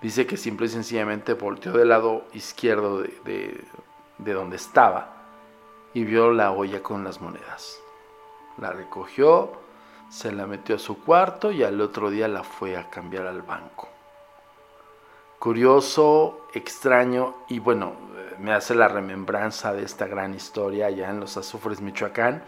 Dice 0.07 0.25
que 0.25 0.37
simple 0.37 0.67
y 0.67 0.69
sencillamente 0.69 1.35
volteó 1.35 1.73
del 1.73 1.89
lado 1.89 2.27
izquierdo 2.33 3.03
de, 3.25 3.61
donde 4.19 4.55
estaba 4.55 5.17
y 5.95 6.05
vio 6.05 6.31
la 6.31 6.53
olla 6.53 6.81
con 6.81 7.03
las 7.03 7.21
monedas. 7.21 7.81
La 8.59 8.71
recogió, 8.71 9.51
se 10.09 10.31
la 10.31 10.47
metió 10.47 10.77
a 10.77 10.79
su 10.79 11.03
cuarto 11.03 11.51
y 11.51 11.65
al 11.65 11.81
otro 11.81 12.09
día 12.09 12.29
la 12.29 12.45
fue 12.45 12.77
a 12.77 12.89
cambiar 12.89 13.27
al 13.27 13.43
banco. 13.43 13.89
Curioso, 15.41 16.47
extraño 16.55 17.39
y 17.49 17.59
bueno, 17.59 17.95
me 18.39 18.53
hace 18.53 18.77
la 18.77 18.87
remembranza 18.87 19.73
de 19.73 19.83
esta 19.83 20.07
gran 20.07 20.35
historia 20.35 20.87
allá 20.87 21.11
en 21.11 21.19
los 21.19 21.37
Azufres, 21.37 21.81
Michoacán, 21.81 22.45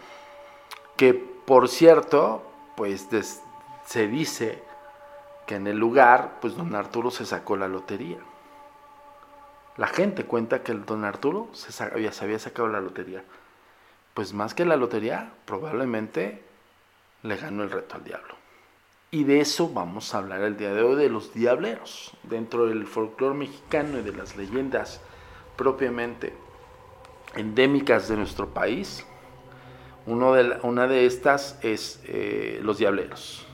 que 0.95 1.13
por 1.13 1.67
cierto, 1.67 2.41
pues 2.77 3.09
se 3.85 4.07
dice 4.07 4.68
que 5.49 5.55
en 5.55 5.65
el 5.65 5.79
lugar, 5.79 6.37
pues 6.41 6.55
don 6.55 6.75
Arturo 6.75 7.09
se 7.09 7.25
sacó 7.25 7.57
la 7.57 7.67
lotería. 7.67 8.19
La 9.77 9.87
gente 9.87 10.25
cuenta 10.25 10.61
que 10.61 10.71
el 10.71 10.85
don 10.85 11.03
Arturo 11.03 11.49
se, 11.53 11.71
se 11.71 11.83
había 12.23 12.37
sacado 12.37 12.67
la 12.67 12.79
lotería. 12.79 13.23
Pues 14.13 14.31
más 14.31 14.53
que 14.53 14.63
la 14.63 14.75
lotería, 14.75 15.33
probablemente 15.45 16.43
le 17.23 17.35
ganó 17.35 17.63
el 17.63 17.71
reto 17.71 17.95
al 17.95 18.03
diablo. 18.03 18.35
Y 19.09 19.23
de 19.23 19.39
eso 19.39 19.67
vamos 19.73 20.13
a 20.13 20.19
hablar 20.19 20.43
el 20.43 20.55
día 20.55 20.71
de 20.71 20.83
hoy, 20.83 20.95
de 20.95 21.09
los 21.09 21.33
diableros, 21.33 22.13
dentro 22.21 22.67
del 22.67 22.85
folclore 22.85 23.33
mexicano 23.33 23.97
y 23.97 24.03
de 24.03 24.11
las 24.11 24.37
leyendas 24.37 25.01
propiamente 25.55 26.31
endémicas 27.35 28.07
de 28.07 28.17
nuestro 28.17 28.49
país. 28.49 29.03
Una 30.05 30.87
de 30.87 31.05
estas 31.07 31.57
es 31.63 32.03
eh, 32.05 32.59
los 32.61 32.77
diableros. 32.77 33.48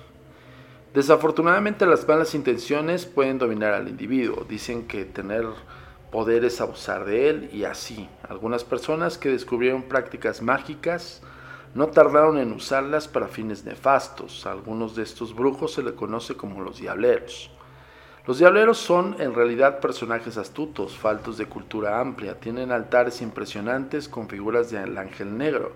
Desafortunadamente 0.95 1.85
las 1.85 2.07
malas 2.07 2.35
intenciones 2.35 3.05
pueden 3.05 3.37
dominar 3.37 3.73
al 3.73 3.89
individuo. 3.89 4.45
Dicen 4.47 4.87
que 4.87 5.03
tener 5.03 5.45
poder 6.09 6.45
es 6.45 6.61
abusar 6.61 7.03
de 7.03 7.29
él 7.29 7.49
y 7.51 7.65
así. 7.65 8.07
Algunas 8.29 8.63
personas 8.63 9.17
que 9.17 9.27
descubrieron 9.27 9.83
prácticas 9.83 10.41
mágicas 10.41 11.21
no 11.73 11.87
tardaron 11.87 12.37
en 12.37 12.53
usarlas 12.53 13.09
para 13.09 13.27
fines 13.27 13.65
nefastos. 13.65 14.45
Algunos 14.45 14.95
de 14.95 15.03
estos 15.03 15.35
brujos 15.35 15.73
se 15.73 15.83
le 15.83 15.95
conoce 15.95 16.35
como 16.35 16.61
los 16.61 16.79
diableros. 16.79 17.51
Los 18.25 18.39
diableros 18.39 18.77
son 18.77 19.17
en 19.19 19.35
realidad 19.35 19.81
personajes 19.81 20.37
astutos, 20.37 20.97
faltos 20.97 21.37
de 21.37 21.47
cultura 21.47 21.99
amplia, 21.99 22.39
tienen 22.39 22.71
altares 22.71 23.21
impresionantes 23.21 24.07
con 24.07 24.29
figuras 24.29 24.71
del 24.71 24.97
ángel 24.97 25.37
negro, 25.37 25.73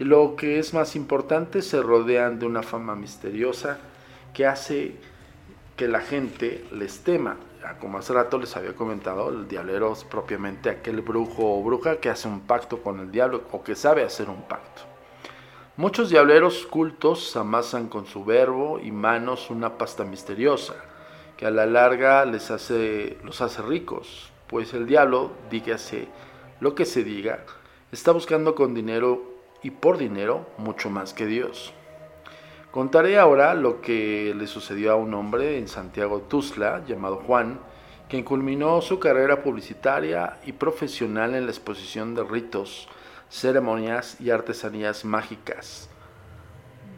y 0.00 0.04
lo 0.04 0.34
que 0.34 0.58
es 0.58 0.74
más 0.74 0.96
importante, 0.96 1.62
se 1.62 1.80
rodean 1.80 2.38
de 2.40 2.46
una 2.46 2.62
fama 2.62 2.96
misteriosa 2.96 3.78
que 4.36 4.46
hace 4.46 4.92
que 5.78 5.88
la 5.88 6.00
gente 6.00 6.66
les 6.70 7.02
tema. 7.02 7.38
Como 7.80 7.96
hace 7.96 8.12
rato 8.12 8.36
les 8.36 8.54
había 8.54 8.76
comentado, 8.76 9.30
el 9.30 9.48
diablero 9.48 9.94
es 9.94 10.04
propiamente 10.04 10.68
aquel 10.68 11.00
brujo 11.00 11.58
o 11.58 11.62
bruja 11.62 12.00
que 12.00 12.10
hace 12.10 12.28
un 12.28 12.40
pacto 12.40 12.82
con 12.82 13.00
el 13.00 13.10
diablo 13.10 13.44
o 13.52 13.64
que 13.64 13.74
sabe 13.74 14.02
hacer 14.02 14.28
un 14.28 14.42
pacto. 14.42 14.82
Muchos 15.78 16.10
diableros 16.10 16.66
cultos 16.66 17.34
amasan 17.34 17.88
con 17.88 18.04
su 18.04 18.26
verbo 18.26 18.78
y 18.78 18.92
manos 18.92 19.48
una 19.48 19.78
pasta 19.78 20.04
misteriosa 20.04 20.74
que 21.38 21.46
a 21.46 21.50
la 21.50 21.64
larga 21.64 22.26
les 22.26 22.50
hace, 22.50 23.16
los 23.24 23.40
hace 23.40 23.62
ricos, 23.62 24.30
pues 24.48 24.74
el 24.74 24.86
diablo, 24.86 25.30
dígase 25.50 26.08
lo 26.60 26.74
que 26.74 26.84
se 26.84 27.04
diga, 27.04 27.42
está 27.90 28.12
buscando 28.12 28.54
con 28.54 28.74
dinero 28.74 29.22
y 29.62 29.70
por 29.70 29.96
dinero 29.96 30.46
mucho 30.58 30.90
más 30.90 31.14
que 31.14 31.24
Dios. 31.24 31.72
Contaré 32.76 33.18
ahora 33.18 33.54
lo 33.54 33.80
que 33.80 34.34
le 34.36 34.46
sucedió 34.46 34.92
a 34.92 34.96
un 34.96 35.14
hombre 35.14 35.56
en 35.56 35.66
Santiago 35.66 36.20
Tuzla 36.20 36.84
llamado 36.86 37.16
Juan, 37.26 37.58
quien 38.06 38.22
culminó 38.22 38.82
su 38.82 38.98
carrera 38.98 39.42
publicitaria 39.42 40.36
y 40.44 40.52
profesional 40.52 41.34
en 41.34 41.46
la 41.46 41.52
exposición 41.52 42.14
de 42.14 42.22
ritos, 42.22 42.86
ceremonias 43.30 44.20
y 44.20 44.28
artesanías 44.28 45.06
mágicas 45.06 45.88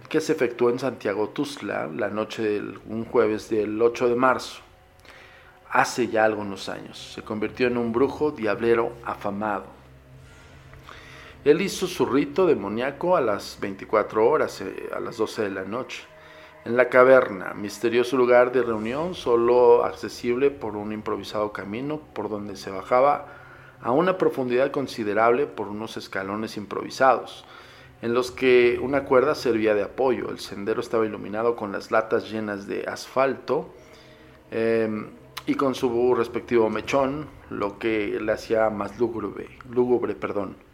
que 0.08 0.20
se 0.20 0.32
efectuó 0.32 0.70
en 0.70 0.80
Santiago 0.80 1.28
Tuzla 1.28 1.86
la 1.86 2.08
noche 2.08 2.42
del 2.42 2.80
un 2.88 3.04
jueves 3.04 3.48
del 3.48 3.80
8 3.80 4.08
de 4.08 4.16
marzo, 4.16 4.60
hace 5.70 6.08
ya 6.08 6.24
algunos 6.24 6.68
años. 6.68 7.12
Se 7.14 7.22
convirtió 7.22 7.68
en 7.68 7.78
un 7.78 7.92
brujo 7.92 8.32
diablero 8.32 8.94
afamado. 9.04 9.77
Él 11.48 11.62
hizo 11.62 11.86
su 11.86 12.04
rito 12.04 12.46
demoníaco 12.46 13.16
a 13.16 13.22
las 13.22 13.56
24 13.58 14.28
horas, 14.28 14.60
eh, 14.60 14.90
a 14.94 15.00
las 15.00 15.16
12 15.16 15.44
de 15.44 15.50
la 15.50 15.64
noche, 15.64 16.04
en 16.66 16.76
la 16.76 16.90
caverna, 16.90 17.54
misterioso 17.54 18.18
lugar 18.18 18.52
de 18.52 18.60
reunión 18.60 19.14
solo 19.14 19.82
accesible 19.82 20.50
por 20.50 20.76
un 20.76 20.92
improvisado 20.92 21.50
camino 21.50 22.02
por 22.12 22.28
donde 22.28 22.54
se 22.54 22.70
bajaba 22.70 23.28
a 23.80 23.92
una 23.92 24.18
profundidad 24.18 24.70
considerable 24.70 25.46
por 25.46 25.68
unos 25.68 25.96
escalones 25.96 26.58
improvisados 26.58 27.46
en 28.02 28.12
los 28.12 28.30
que 28.30 28.78
una 28.82 29.04
cuerda 29.04 29.34
servía 29.34 29.74
de 29.74 29.84
apoyo. 29.84 30.28
El 30.28 30.40
sendero 30.40 30.82
estaba 30.82 31.06
iluminado 31.06 31.56
con 31.56 31.72
las 31.72 31.90
latas 31.90 32.30
llenas 32.30 32.66
de 32.66 32.84
asfalto 32.86 33.70
em, 34.50 35.12
y 35.46 35.54
con 35.54 35.74
su 35.74 36.14
respectivo 36.14 36.68
mechón, 36.68 37.26
lo 37.48 37.78
que 37.78 38.20
le 38.20 38.32
hacía 38.32 38.68
más 38.68 38.98
lúgubre. 38.98 39.48
lúgubre 39.70 40.14
perdón. 40.14 40.67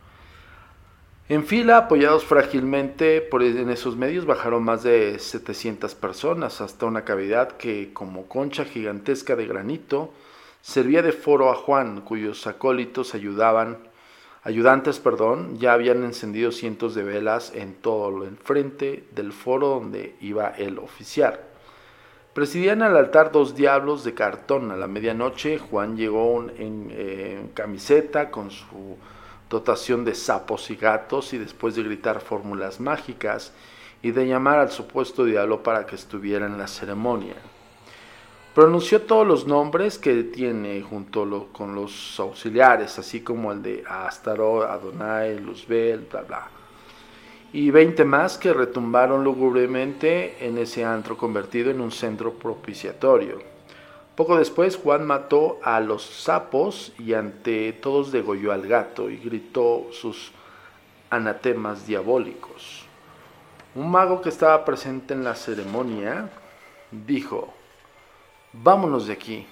En 1.27 1.47
fila, 1.47 1.79
apoyados 1.79 2.23
frágilmente 2.23 3.23
por 3.23 3.43
en 3.43 3.71
esos 3.71 3.97
medios, 3.97 4.27
bajaron 4.27 4.63
más 4.63 4.83
de 4.83 5.19
700 5.19 5.95
personas 5.95 6.61
hasta 6.61 6.85
una 6.85 7.07
cavidad 7.07 7.53
que, 7.53 7.95
como 7.95 8.27
concha 8.27 8.67
gigantesca 8.67 9.35
de 9.35 9.47
granito, 9.47 10.13
servía 10.61 11.01
de 11.01 11.13
foro 11.13 11.51
a 11.51 11.55
Juan, 11.55 12.03
cuyos 12.03 12.47
acólitos 12.47 13.15
ayudaban 13.15 13.79
ayudantes, 14.43 14.99
perdón, 15.01 15.59
ya 15.59 15.73
habían 15.73 16.05
encendido 16.05 16.53
cientos 16.53 16.95
de 16.95 17.05
velas 17.05 17.55
en 17.55 17.73
todo 17.73 18.23
el 18.23 18.37
frente 18.37 19.05
del 19.15 19.33
foro 19.33 19.69
donde 19.69 20.17
iba 20.21 20.49
el 20.49 20.79
oficiar. 20.79 21.41
Presidían 22.35 22.83
al 22.83 22.99
altar 22.99 23.33
dos 23.33 23.55
diablos 23.55 24.05
de 24.05 24.13
cartón. 24.13 24.71
A 24.73 24.77
la 24.77 24.89
medianoche 24.89 25.59
Juan 25.59 25.97
llegó 25.97 26.45
en, 26.59 26.91
en 26.91 27.49
camiseta 27.55 28.31
con 28.31 28.51
su 28.51 28.99
dotación 29.49 30.05
de 30.05 30.15
sapos 30.15 30.71
y 30.71 30.77
gatos 30.77 31.33
y 31.33 31.39
después 31.39 31.75
de 31.77 31.83
gritar 31.83 32.21
fórmulas 32.21 32.81
mágicas 32.81 33.53
y 34.03 34.11
de 34.11 34.27
llamar 34.27 34.59
al 34.59 34.71
supuesto 34.71 35.25
diablo 35.25 35.63
para 35.63 35.87
que 35.87 35.97
estuviera 35.97 36.47
en 36.47 36.59
la 36.59 36.67
ceremonia. 36.67 37.37
Pronunció 38.55 39.03
todos 39.03 39.27
los 39.27 39.47
nombres 39.47 39.99
que 39.99 40.23
tiene 40.25 40.81
junto 40.83 41.49
con 41.53 41.75
los 41.75 42.21
auxiliares, 42.21 42.99
así 42.99 43.21
como 43.23 43.51
el 43.51 43.63
de 43.63 43.83
Astarot, 43.89 44.69
Adonai, 44.69 45.41
Luzbel, 45.41 46.07
bla 46.11 46.23
bla. 46.23 46.49
Y 47.53 47.71
veinte 47.71 48.05
más 48.05 48.37
que 48.39 48.53
retumbaron 48.53 49.25
lúgubremente 49.25 50.37
en 50.47 50.59
ese 50.59 50.85
antro 50.85 51.17
convertido 51.17 51.71
en 51.71 51.81
un 51.81 51.91
centro 51.91 52.35
propiciatorio. 52.35 53.54
Poco 54.17 54.37
después 54.37 54.77
Juan 54.77 55.07
mató 55.07 55.59
a 55.63 55.81
los 55.81 56.05
sapos 56.05 56.93
y 56.99 57.15
ante 57.15 57.73
todos 57.73 58.13
degolló 58.13 58.53
al 58.53 58.69
gato 58.69 59.11
y 59.11 59.17
gritó 59.17 59.89
sus 59.91 60.31
anatemas 61.11 61.87
diabólicos. 61.87 62.87
Un 63.75 63.91
mago 63.91 64.21
que 64.21 64.29
estaba 64.29 64.65
presente 64.65 65.15
en 65.15 65.25
la 65.25 65.35
ceremonia 65.35 66.31
dijo, 66.93 67.53
Vámonos 68.53 69.09
de 69.09 69.15
aquí. 69.15 69.47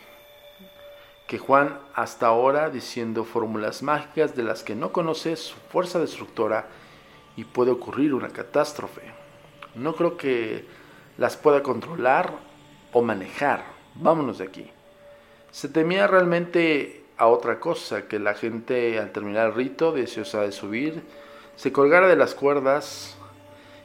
Que 1.27 1.39
Juan 1.39 1.81
hasta 1.97 2.29
ahora 2.29 2.71
diciendo 2.71 3.25
fórmulas 3.25 3.83
mágicas 3.83 4.37
de 4.37 4.45
las 4.45 4.63
que 4.63 4.77
no 4.77 4.93
conoce 4.93 5.35
su 5.35 5.57
fuerza 5.57 5.99
destructora 5.99 6.69
y 7.35 7.43
puede 7.43 7.73
ocurrir 7.73 8.15
una 8.15 8.29
catástrofe. 8.29 9.03
No 9.75 9.97
creo 9.97 10.17
que 10.17 10.67
las 11.19 11.37
pueda 11.37 11.65
controlar 11.65 12.33
o 12.93 13.03
manejar. 13.03 13.82
Vámonos 13.95 14.39
de 14.39 14.45
aquí. 14.45 14.71
Se 15.51 15.69
temía 15.69 16.07
realmente 16.07 17.05
a 17.19 17.27
otra 17.27 17.61
cosa, 17.61 18.09
que 18.09 18.19
la 18.19 18.35
gente 18.35 18.99
al 18.99 19.13
terminar 19.13 19.49
el 19.49 19.55
rito, 19.55 19.93
deseosa 19.93 20.41
de 20.41 20.53
subir, 20.53 21.03
se 21.57 21.73
colgara 21.73 22.09
de 22.09 22.17
las 22.17 22.35
cuerdas 22.35 23.17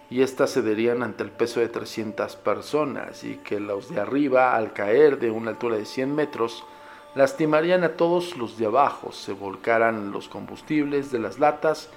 y 0.10 0.22
éstas 0.22 0.54
cederían 0.54 1.04
ante 1.04 1.24
el 1.24 1.32
peso 1.32 1.60
de 1.60 1.68
300 1.68 2.36
personas 2.38 3.24
y 3.24 3.36
que 3.38 3.60
los 3.60 3.90
de 3.90 4.00
arriba, 4.00 4.56
al 4.56 4.72
caer 4.74 5.20
de 5.20 5.30
una 5.30 5.52
altura 5.52 5.76
de 5.76 5.86
100 5.86 6.16
metros, 6.16 6.64
lastimarían 7.16 7.84
a 7.84 7.94
todos 7.94 8.38
los 8.38 8.58
de 8.58 8.68
abajo, 8.68 9.12
se 9.12 9.34
volcaran 9.34 10.12
los 10.12 10.30
combustibles 10.30 11.12
de 11.12 11.20
las 11.20 11.40
latas, 11.40 11.90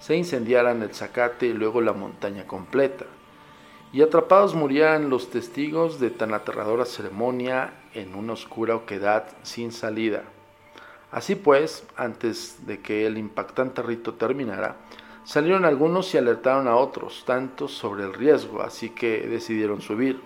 se 0.00 0.16
incendiaran 0.16 0.82
el 0.82 0.94
zacate 0.94 1.46
y 1.46 1.52
luego 1.54 1.80
la 1.80 1.92
montaña 1.94 2.46
completa. 2.46 3.06
Y 3.94 4.02
atrapados 4.02 4.54
murieran 4.54 5.08
los 5.08 5.30
testigos 5.30 6.00
de 6.00 6.10
tan 6.10 6.34
aterradora 6.34 6.84
ceremonia 6.84 7.72
en 7.94 8.14
una 8.14 8.34
oscura 8.34 8.76
oquedad 8.76 9.28
sin 9.42 9.72
salida. 9.72 10.24
Así 11.10 11.34
pues, 11.34 11.84
antes 11.96 12.66
de 12.66 12.80
que 12.80 13.06
el 13.06 13.16
impactante 13.16 13.80
rito 13.80 14.14
terminara, 14.14 14.76
Salieron 15.24 15.64
algunos 15.64 16.12
y 16.12 16.18
alertaron 16.18 16.68
a 16.68 16.76
otros, 16.76 17.24
tantos 17.24 17.72
sobre 17.72 18.04
el 18.04 18.12
riesgo, 18.12 18.60
así 18.60 18.90
que 18.90 19.26
decidieron 19.26 19.80
subir. 19.80 20.20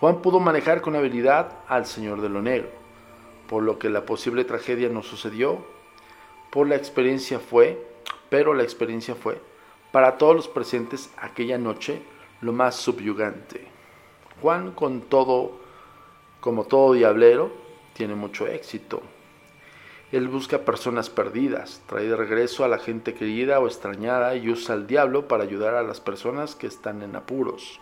Juan 0.00 0.22
pudo 0.22 0.40
manejar 0.40 0.80
con 0.80 0.96
habilidad 0.96 1.52
al 1.68 1.86
Señor 1.86 2.20
de 2.20 2.28
lo 2.28 2.42
Negro, 2.42 2.68
por 3.48 3.62
lo 3.62 3.78
que 3.78 3.90
la 3.90 4.04
posible 4.04 4.44
tragedia 4.44 4.88
no 4.88 5.04
sucedió, 5.04 5.64
por 6.50 6.66
la 6.66 6.74
experiencia 6.74 7.38
fue, 7.38 7.80
pero 8.28 8.54
la 8.54 8.64
experiencia 8.64 9.14
fue, 9.14 9.40
para 9.92 10.18
todos 10.18 10.34
los 10.34 10.48
presentes 10.48 11.12
aquella 11.16 11.56
noche, 11.56 12.02
lo 12.44 12.52
más 12.52 12.76
subyugante. 12.76 13.66
Juan, 14.42 14.72
con 14.72 15.00
todo, 15.00 15.52
como 16.40 16.64
todo 16.64 16.92
diablero, 16.92 17.50
tiene 17.94 18.14
mucho 18.14 18.46
éxito, 18.46 19.02
él 20.12 20.28
busca 20.28 20.58
personas 20.58 21.10
perdidas, 21.10 21.82
trae 21.86 22.06
de 22.06 22.14
regreso 22.14 22.64
a 22.64 22.68
la 22.68 22.78
gente 22.78 23.14
querida 23.14 23.58
o 23.58 23.66
extrañada 23.66 24.36
y 24.36 24.48
usa 24.48 24.74
al 24.74 24.86
diablo 24.86 25.26
para 25.26 25.42
ayudar 25.42 25.74
a 25.74 25.82
las 25.82 26.00
personas 26.00 26.54
que 26.54 26.66
están 26.66 27.02
en 27.02 27.16
apuros. 27.16 27.80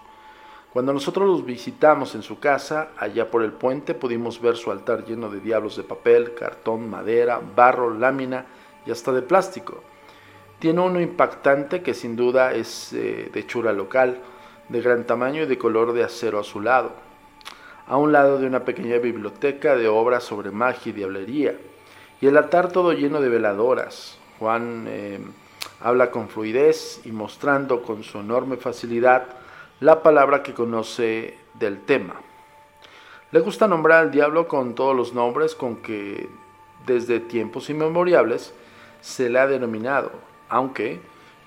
Cuando 0.72 0.94
nosotros 0.94 1.28
los 1.28 1.44
visitamos 1.44 2.14
en 2.14 2.22
su 2.22 2.38
casa, 2.38 2.92
allá 2.96 3.30
por 3.30 3.42
el 3.42 3.52
puente, 3.52 3.94
pudimos 3.94 4.40
ver 4.40 4.56
su 4.56 4.70
altar 4.70 5.04
lleno 5.04 5.28
de 5.28 5.40
diablos 5.40 5.76
de 5.76 5.82
papel, 5.82 6.32
cartón, 6.34 6.88
madera, 6.88 7.38
barro, 7.54 7.92
lámina 7.92 8.46
y 8.86 8.90
hasta 8.92 9.12
de 9.12 9.20
plástico. 9.20 9.82
Tiene 10.58 10.80
uno 10.80 11.00
impactante 11.00 11.82
que 11.82 11.92
sin 11.92 12.16
duda 12.16 12.54
es 12.54 12.94
eh, 12.94 13.28
de 13.30 13.46
chura 13.46 13.72
local, 13.72 14.22
de 14.68 14.80
gran 14.80 15.04
tamaño 15.04 15.42
y 15.42 15.46
de 15.46 15.58
color 15.58 15.92
de 15.92 16.04
acero 16.04 16.38
azulado. 16.38 16.92
A 17.86 17.96
un 17.96 18.12
lado 18.12 18.38
de 18.38 18.46
una 18.46 18.64
pequeña 18.64 18.98
biblioteca 18.98 19.76
de 19.76 19.88
obras 19.88 20.24
sobre 20.24 20.50
magia 20.50 20.90
y 20.90 20.92
diablería. 20.92 21.56
Y 22.20 22.26
el 22.26 22.36
altar 22.36 22.70
todo 22.70 22.92
lleno 22.92 23.20
de 23.20 23.28
veladoras. 23.28 24.18
Juan 24.38 24.86
eh, 24.88 25.18
habla 25.80 26.10
con 26.10 26.28
fluidez 26.28 27.00
y 27.04 27.12
mostrando 27.12 27.82
con 27.82 28.04
su 28.04 28.18
enorme 28.20 28.56
facilidad 28.56 29.24
la 29.80 30.02
palabra 30.02 30.42
que 30.42 30.54
conoce 30.54 31.36
del 31.54 31.80
tema. 31.80 32.14
Le 33.32 33.40
gusta 33.40 33.66
nombrar 33.66 34.00
al 34.00 34.10
diablo 34.10 34.46
con 34.46 34.74
todos 34.74 34.94
los 34.94 35.14
nombres 35.14 35.54
con 35.54 35.76
que 35.76 36.28
desde 36.86 37.18
tiempos 37.18 37.70
inmemoriales 37.70 38.54
se 39.00 39.28
le 39.28 39.38
ha 39.38 39.46
denominado, 39.46 40.12
aunque, 40.48 41.00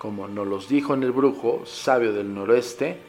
como 0.06 0.28
nos 0.28 0.48
los 0.48 0.70
dijo 0.70 0.94
en 0.94 1.04
el 1.04 1.12
brujo 1.12 1.66
sabio 1.66 2.14
del 2.14 2.34
noreste, 2.34 3.00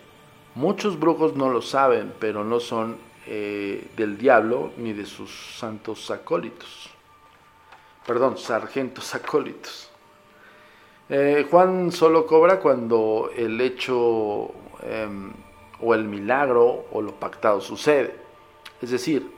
muchos 0.54 0.98
brujos 0.98 1.36
no 1.36 1.50
lo 1.50 1.62
saben, 1.62 2.12
pero 2.18 2.44
no 2.44 2.60
son 2.60 2.96
eh, 3.26 3.88
del 3.96 4.18
diablo 4.18 4.72
ni 4.76 4.92
de 4.92 5.06
sus 5.06 5.56
santos 5.58 6.10
acólitos. 6.10 6.90
Perdón, 8.06 8.38
sargentos 8.38 9.14
acólitos. 9.14 9.90
Eh, 11.08 11.46
Juan 11.50 11.92
solo 11.92 12.26
cobra 12.26 12.58
cuando 12.58 13.30
el 13.36 13.60
hecho 13.60 14.52
Em, 14.82 15.32
o 15.80 15.94
el 15.94 16.04
milagro 16.04 16.86
o 16.92 17.02
lo 17.02 17.12
pactado 17.12 17.60
sucede. 17.60 18.16
Es 18.80 18.90
decir, 18.90 19.30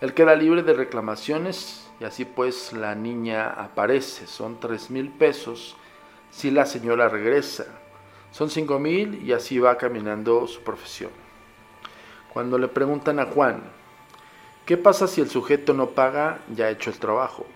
él 0.00 0.14
queda 0.14 0.34
libre 0.34 0.62
de 0.62 0.72
reclamaciones 0.72 1.90
y 2.00 2.04
así 2.04 2.24
pues 2.24 2.72
la 2.72 2.94
niña 2.94 3.50
aparece. 3.50 4.26
Son 4.26 4.58
tres 4.58 4.90
mil 4.90 5.10
pesos 5.10 5.76
si 6.36 6.50
la 6.50 6.66
señora 6.66 7.08
regresa. 7.08 7.64
Son 8.30 8.50
cinco 8.50 8.78
mil 8.78 9.26
y 9.26 9.32
así 9.32 9.58
va 9.58 9.78
caminando 9.78 10.46
su 10.46 10.60
profesión. 10.60 11.10
Cuando 12.30 12.58
le 12.58 12.68
preguntan 12.68 13.18
a 13.20 13.24
Juan, 13.24 13.62
¿qué 14.66 14.76
pasa 14.76 15.06
si 15.06 15.22
el 15.22 15.30
sujeto 15.30 15.72
no 15.72 15.92
paga 15.92 16.40
ya 16.54 16.68
hecho 16.68 16.90
el 16.90 16.98
trabajo? 16.98 17.46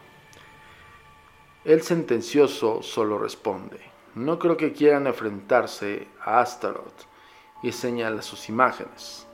El 1.62 1.82
sentencioso 1.82 2.82
solo 2.82 3.18
responde, 3.18 3.80
no 4.14 4.38
creo 4.38 4.56
que 4.56 4.72
quieran 4.72 5.06
enfrentarse 5.06 6.08
a 6.18 6.40
Astaroth 6.40 7.04
y 7.62 7.72
señala 7.72 8.22
sus 8.22 8.48
imágenes. 8.48 9.26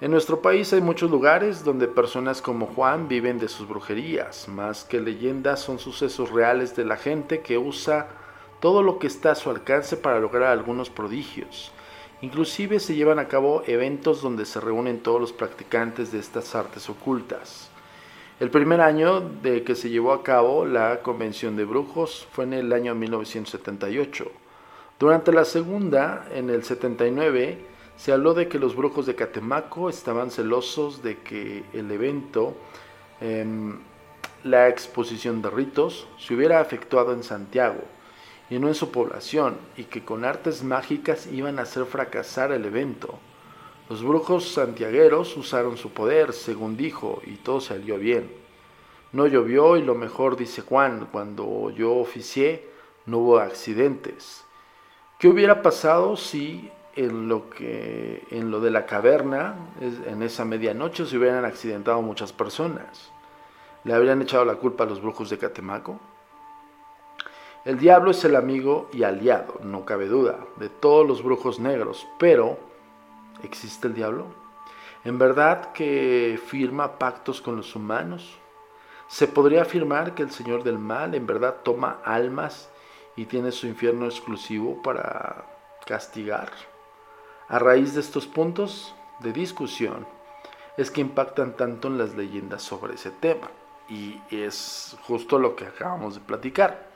En 0.00 0.10
nuestro 0.10 0.42
país 0.42 0.72
hay 0.72 0.80
muchos 0.80 1.08
lugares 1.08 1.62
donde 1.62 1.86
personas 1.86 2.42
como 2.42 2.66
Juan 2.66 3.06
viven 3.06 3.38
de 3.38 3.46
sus 3.46 3.68
brujerías, 3.68 4.48
más 4.48 4.82
que 4.82 5.00
leyendas 5.00 5.60
son 5.60 5.78
sucesos 5.78 6.32
reales 6.32 6.74
de 6.74 6.84
la 6.84 6.96
gente 6.96 7.42
que 7.42 7.58
usa 7.58 8.08
todo 8.60 8.82
lo 8.82 8.98
que 8.98 9.06
está 9.06 9.32
a 9.32 9.36
su 9.36 9.50
alcance 9.50 9.96
para 9.96 10.20
lograr 10.20 10.50
algunos 10.50 10.90
prodigios. 10.90 11.72
Inclusive 12.20 12.80
se 12.80 12.96
llevan 12.96 13.20
a 13.20 13.28
cabo 13.28 13.62
eventos 13.66 14.22
donde 14.22 14.44
se 14.44 14.60
reúnen 14.60 15.00
todos 15.00 15.20
los 15.20 15.32
practicantes 15.32 16.10
de 16.10 16.18
estas 16.18 16.54
artes 16.54 16.90
ocultas. 16.90 17.70
El 18.40 18.50
primer 18.50 18.80
año 18.80 19.20
de 19.20 19.62
que 19.62 19.74
se 19.74 19.90
llevó 19.90 20.12
a 20.12 20.22
cabo 20.22 20.64
la 20.64 21.00
Convención 21.02 21.56
de 21.56 21.64
Brujos 21.64 22.26
fue 22.32 22.44
en 22.44 22.54
el 22.54 22.72
año 22.72 22.94
1978. 22.94 24.30
Durante 24.98 25.32
la 25.32 25.44
segunda, 25.44 26.26
en 26.32 26.50
el 26.50 26.64
79, 26.64 27.58
se 27.96 28.12
habló 28.12 28.34
de 28.34 28.48
que 28.48 28.58
los 28.58 28.74
brujos 28.74 29.06
de 29.06 29.14
Catemaco 29.14 29.88
estaban 29.88 30.30
celosos 30.30 31.02
de 31.02 31.18
que 31.18 31.64
el 31.72 31.90
evento, 31.90 32.56
em, 33.20 33.78
la 34.42 34.68
exposición 34.68 35.40
de 35.42 35.50
ritos, 35.50 36.08
se 36.18 36.34
hubiera 36.34 36.60
efectuado 36.60 37.12
en 37.12 37.22
Santiago 37.22 37.82
no 38.56 38.68
en 38.68 38.74
su 38.74 38.90
población, 38.90 39.58
y 39.76 39.84
que 39.84 40.04
con 40.04 40.24
artes 40.24 40.64
mágicas 40.64 41.26
iban 41.26 41.58
a 41.58 41.62
hacer 41.62 41.84
fracasar 41.84 42.52
el 42.52 42.64
evento. 42.64 43.18
Los 43.90 44.02
brujos 44.02 44.52
santiagueros 44.52 45.36
usaron 45.36 45.76
su 45.76 45.90
poder, 45.90 46.32
según 46.32 46.76
dijo, 46.76 47.20
y 47.26 47.36
todo 47.36 47.60
salió 47.60 47.98
bien. 47.98 48.30
No 49.12 49.26
llovió 49.26 49.76
y 49.76 49.82
lo 49.82 49.94
mejor, 49.94 50.36
dice 50.36 50.62
Juan, 50.62 51.08
cuando 51.10 51.70
yo 51.70 51.94
oficié 51.94 52.68
no 53.06 53.18
hubo 53.18 53.38
accidentes. 53.38 54.44
¿Qué 55.18 55.28
hubiera 55.28 55.62
pasado 55.62 56.16
si 56.16 56.70
en 56.94 57.28
lo, 57.28 57.48
que, 57.48 58.22
en 58.30 58.50
lo 58.50 58.60
de 58.60 58.70
la 58.70 58.86
caverna, 58.86 59.56
en 59.80 60.22
esa 60.22 60.44
medianoche, 60.44 61.06
se 61.06 61.16
hubieran 61.16 61.44
accidentado 61.44 62.02
muchas 62.02 62.32
personas? 62.32 63.10
¿Le 63.84 63.94
habrían 63.94 64.20
echado 64.20 64.44
la 64.44 64.56
culpa 64.56 64.84
a 64.84 64.86
los 64.86 65.00
brujos 65.00 65.30
de 65.30 65.38
Catemaco? 65.38 65.98
El 67.64 67.78
diablo 67.78 68.12
es 68.12 68.24
el 68.24 68.36
amigo 68.36 68.88
y 68.92 69.02
aliado, 69.02 69.60
no 69.62 69.84
cabe 69.84 70.06
duda, 70.06 70.38
de 70.56 70.68
todos 70.68 71.06
los 71.06 71.22
brujos 71.22 71.58
negros, 71.58 72.06
pero 72.18 72.58
¿existe 73.42 73.88
el 73.88 73.94
diablo? 73.94 74.26
¿En 75.04 75.18
verdad 75.18 75.72
que 75.72 76.40
firma 76.46 76.98
pactos 76.98 77.40
con 77.40 77.56
los 77.56 77.74
humanos? 77.76 78.38
¿Se 79.08 79.26
podría 79.26 79.62
afirmar 79.62 80.14
que 80.14 80.22
el 80.22 80.30
Señor 80.30 80.62
del 80.64 80.78
Mal 80.78 81.14
en 81.14 81.26
verdad 81.26 81.56
toma 81.62 82.00
almas 82.04 82.70
y 83.18 83.26
tiene 83.26 83.50
su 83.50 83.66
infierno 83.66 84.06
exclusivo 84.06 84.80
para 84.80 85.44
castigar. 85.84 86.52
A 87.48 87.58
raíz 87.58 87.94
de 87.94 88.00
estos 88.00 88.28
puntos 88.28 88.94
de 89.18 89.32
discusión 89.32 90.06
es 90.76 90.92
que 90.92 91.00
impactan 91.00 91.56
tanto 91.56 91.88
en 91.88 91.98
las 91.98 92.14
leyendas 92.14 92.62
sobre 92.62 92.94
ese 92.94 93.10
tema 93.10 93.50
y 93.88 94.20
es 94.30 94.96
justo 95.02 95.40
lo 95.40 95.56
que 95.56 95.66
acabamos 95.66 96.14
de 96.14 96.20
platicar. 96.20 96.87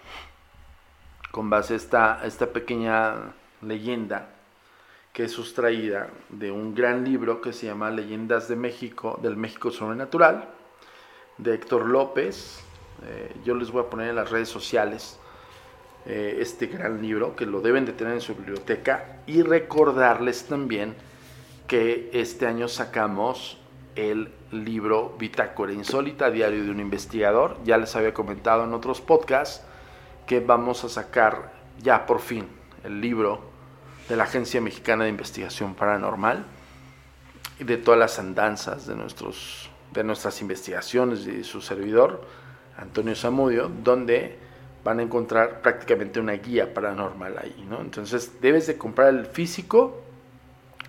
Con 1.33 1.51
base 1.51 1.75
a 1.75 1.77
esta, 1.77 2.21
esta 2.25 2.47
pequeña 2.47 3.33
leyenda 3.63 4.29
que 5.13 5.25
es 5.25 5.33
sustraída 5.33 6.09
de 6.29 6.51
un 6.51 6.75
gran 6.75 7.05
libro 7.05 7.41
que 7.41 7.53
se 7.53 7.67
llama 7.67 7.91
Leyendas 7.91 8.49
de 8.49 8.57
México, 8.57 9.19
del 9.23 9.37
México 9.37 9.71
Sobrenatural, 9.71 10.49
de 11.39 11.55
Héctor 11.55 11.87
López. 11.87 12.63
Eh, 13.07 13.35
yo 13.45 13.55
les 13.55 13.71
voy 13.71 13.83
a 13.83 13.91
poner 13.91 14.11
en 14.11 14.17
las 14.17 14.31
redes 14.31 14.49
sociales 14.49 15.19
eh, 16.07 16.39
este 16.41 16.67
gran 16.67 17.03
libro, 17.03 17.35
que 17.35 17.47
lo 17.47 17.61
deben 17.61 17.85
de 17.85 17.93
tener 17.93 18.15
en 18.15 18.21
su 18.21 18.35
biblioteca, 18.35 19.21
y 19.27 19.43
recordarles 19.43 20.47
también 20.47 20.95
que 21.67 22.11
este 22.13 22.47
año 22.47 22.69
sacamos 22.69 23.59
el 23.95 24.31
libro 24.51 25.15
Bitácora 25.19 25.73
Insólita, 25.73 26.31
Diario 26.31 26.65
de 26.65 26.71
un 26.71 26.81
Investigador. 26.81 27.59
Ya 27.65 27.77
les 27.77 27.95
había 27.97 28.15
comentado 28.15 28.65
en 28.65 28.73
otros 28.73 29.01
podcasts 29.01 29.65
que 30.27 30.41
vamos 30.41 30.85
a 30.85 30.89
sacar 30.89 31.53
ya 31.83 32.07
por 32.07 32.21
fin 32.21 32.47
el 32.85 33.01
libro 33.01 33.41
de 34.09 34.17
la 34.17 34.25
Agencia 34.25 34.61
Mexicana 34.61 35.05
de 35.05 35.11
Investigación 35.11 35.75
Paranormal 35.75 36.45
y 37.59 37.65
de 37.65 37.77
todas 37.77 37.99
las 37.99 38.19
andanzas 38.19 38.87
de, 38.87 38.95
nuestros, 38.95 39.71
de 39.93 40.05
nuestras 40.05 40.41
investigaciones 40.41 41.27
y 41.27 41.33
de 41.33 41.45
su 41.45 41.61
servidor, 41.61 42.23
Antonio 42.77 43.15
Zamudio, 43.15 43.71
donde 43.83 44.39
van 44.85 44.99
a 44.99 45.03
encontrar 45.03 45.63
prácticamente 45.63 46.19
una 46.19 46.33
guía 46.33 46.75
paranormal 46.75 47.39
ahí, 47.39 47.65
¿no? 47.69 47.81
Entonces 47.81 48.41
debes 48.41 48.67
de 48.67 48.77
comprar 48.77 49.09
el 49.09 49.27
físico 49.27 50.03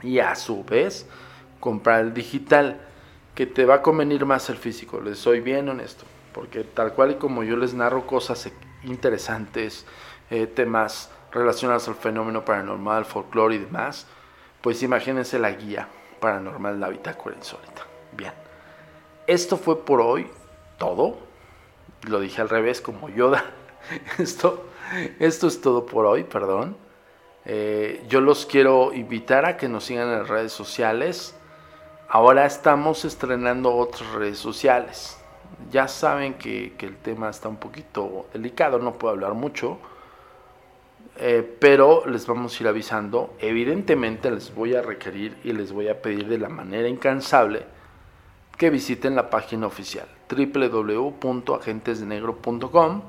y 0.02 0.20
a 0.20 0.36
su 0.36 0.64
vez 0.64 1.08
comprar 1.60 2.02
el 2.02 2.14
digital, 2.14 2.82
que 3.36 3.46
te 3.46 3.66
va 3.66 3.76
a 3.76 3.82
convenir 3.82 4.26
más 4.26 4.50
el 4.50 4.58
físico, 4.58 5.00
les 5.00 5.18
soy 5.18 5.40
bien 5.40 5.70
honesto, 5.70 6.06
porque 6.34 6.64
tal 6.64 6.94
cual 6.94 7.12
y 7.12 7.16
como 7.16 7.44
yo 7.44 7.56
les 7.56 7.74
narro 7.74 8.06
cosas 8.06 8.46
interesantes, 8.86 9.86
eh, 10.30 10.48
temas 10.48 11.12
relacionados 11.32 11.88
al 11.88 11.96
fenómeno 11.96 12.46
paranormal, 12.46 13.06
folclore 13.06 13.56
y 13.56 13.60
demás, 13.60 14.08
pues 14.62 14.84
imagínense 14.84 15.40
la 15.40 15.52
guía 15.52 15.88
paranormal, 16.20 16.80
la 16.80 16.90
bitácora 16.90 17.36
insólita. 17.36 17.86
Bien, 18.12 18.34
esto 19.28 19.58
fue 19.58 19.84
por 19.84 20.02
hoy 20.02 20.30
todo, 20.78 21.18
lo 22.04 22.20
dije 22.20 22.42
al 22.42 22.50
revés 22.50 22.82
como 22.82 23.10
Yoda. 23.10 23.44
esto, 24.18 24.68
esto 25.20 25.48
es 25.48 25.62
todo 25.62 25.86
por 25.86 26.06
hoy, 26.06 26.24
perdón. 26.24 26.78
Eh, 27.46 28.06
yo 28.08 28.22
los 28.22 28.46
quiero 28.46 28.94
invitar 28.94 29.46
a 29.46 29.58
que 29.58 29.68
nos 29.68 29.86
sigan 29.86 30.10
en 30.10 30.20
las 30.20 30.30
redes 30.30 30.54
sociales. 30.54 31.36
Ahora 32.08 32.46
estamos 32.46 33.06
estrenando 33.06 33.76
otras 33.76 34.10
redes 34.12 34.38
sociales. 34.38 35.18
Ya 35.72 35.88
saben 35.88 36.36
que, 36.36 36.74
el 36.80 36.98
tema 36.98 37.30
está 37.30 37.50
un 37.50 37.58
poquito 37.58 38.28
delicado, 38.34 38.80
no 38.80 38.94
puedo 38.94 39.14
hablar 39.14 39.34
mucho. 39.34 39.80
Eh, 41.18 41.58
pero 41.60 42.08
les 42.08 42.26
vamos 42.26 42.58
a 42.58 42.64
ir 42.64 42.68
avisando. 42.68 43.36
Evidentemente 43.40 44.32
les 44.32 44.54
voy 44.54 44.76
a 44.76 44.82
requerir 44.82 45.38
y 45.44 45.54
les 45.54 45.72
voy 45.72 45.88
a 45.88 46.02
pedir 46.02 46.28
de 46.28 46.40
la 46.40 46.50
manera 46.50 46.88
incansable 46.88 47.66
que 48.58 48.70
visiten 48.70 49.16
la 49.16 49.30
página 49.30 49.68
oficial 49.68 50.08
www.agentesdenegro.com 50.30 53.02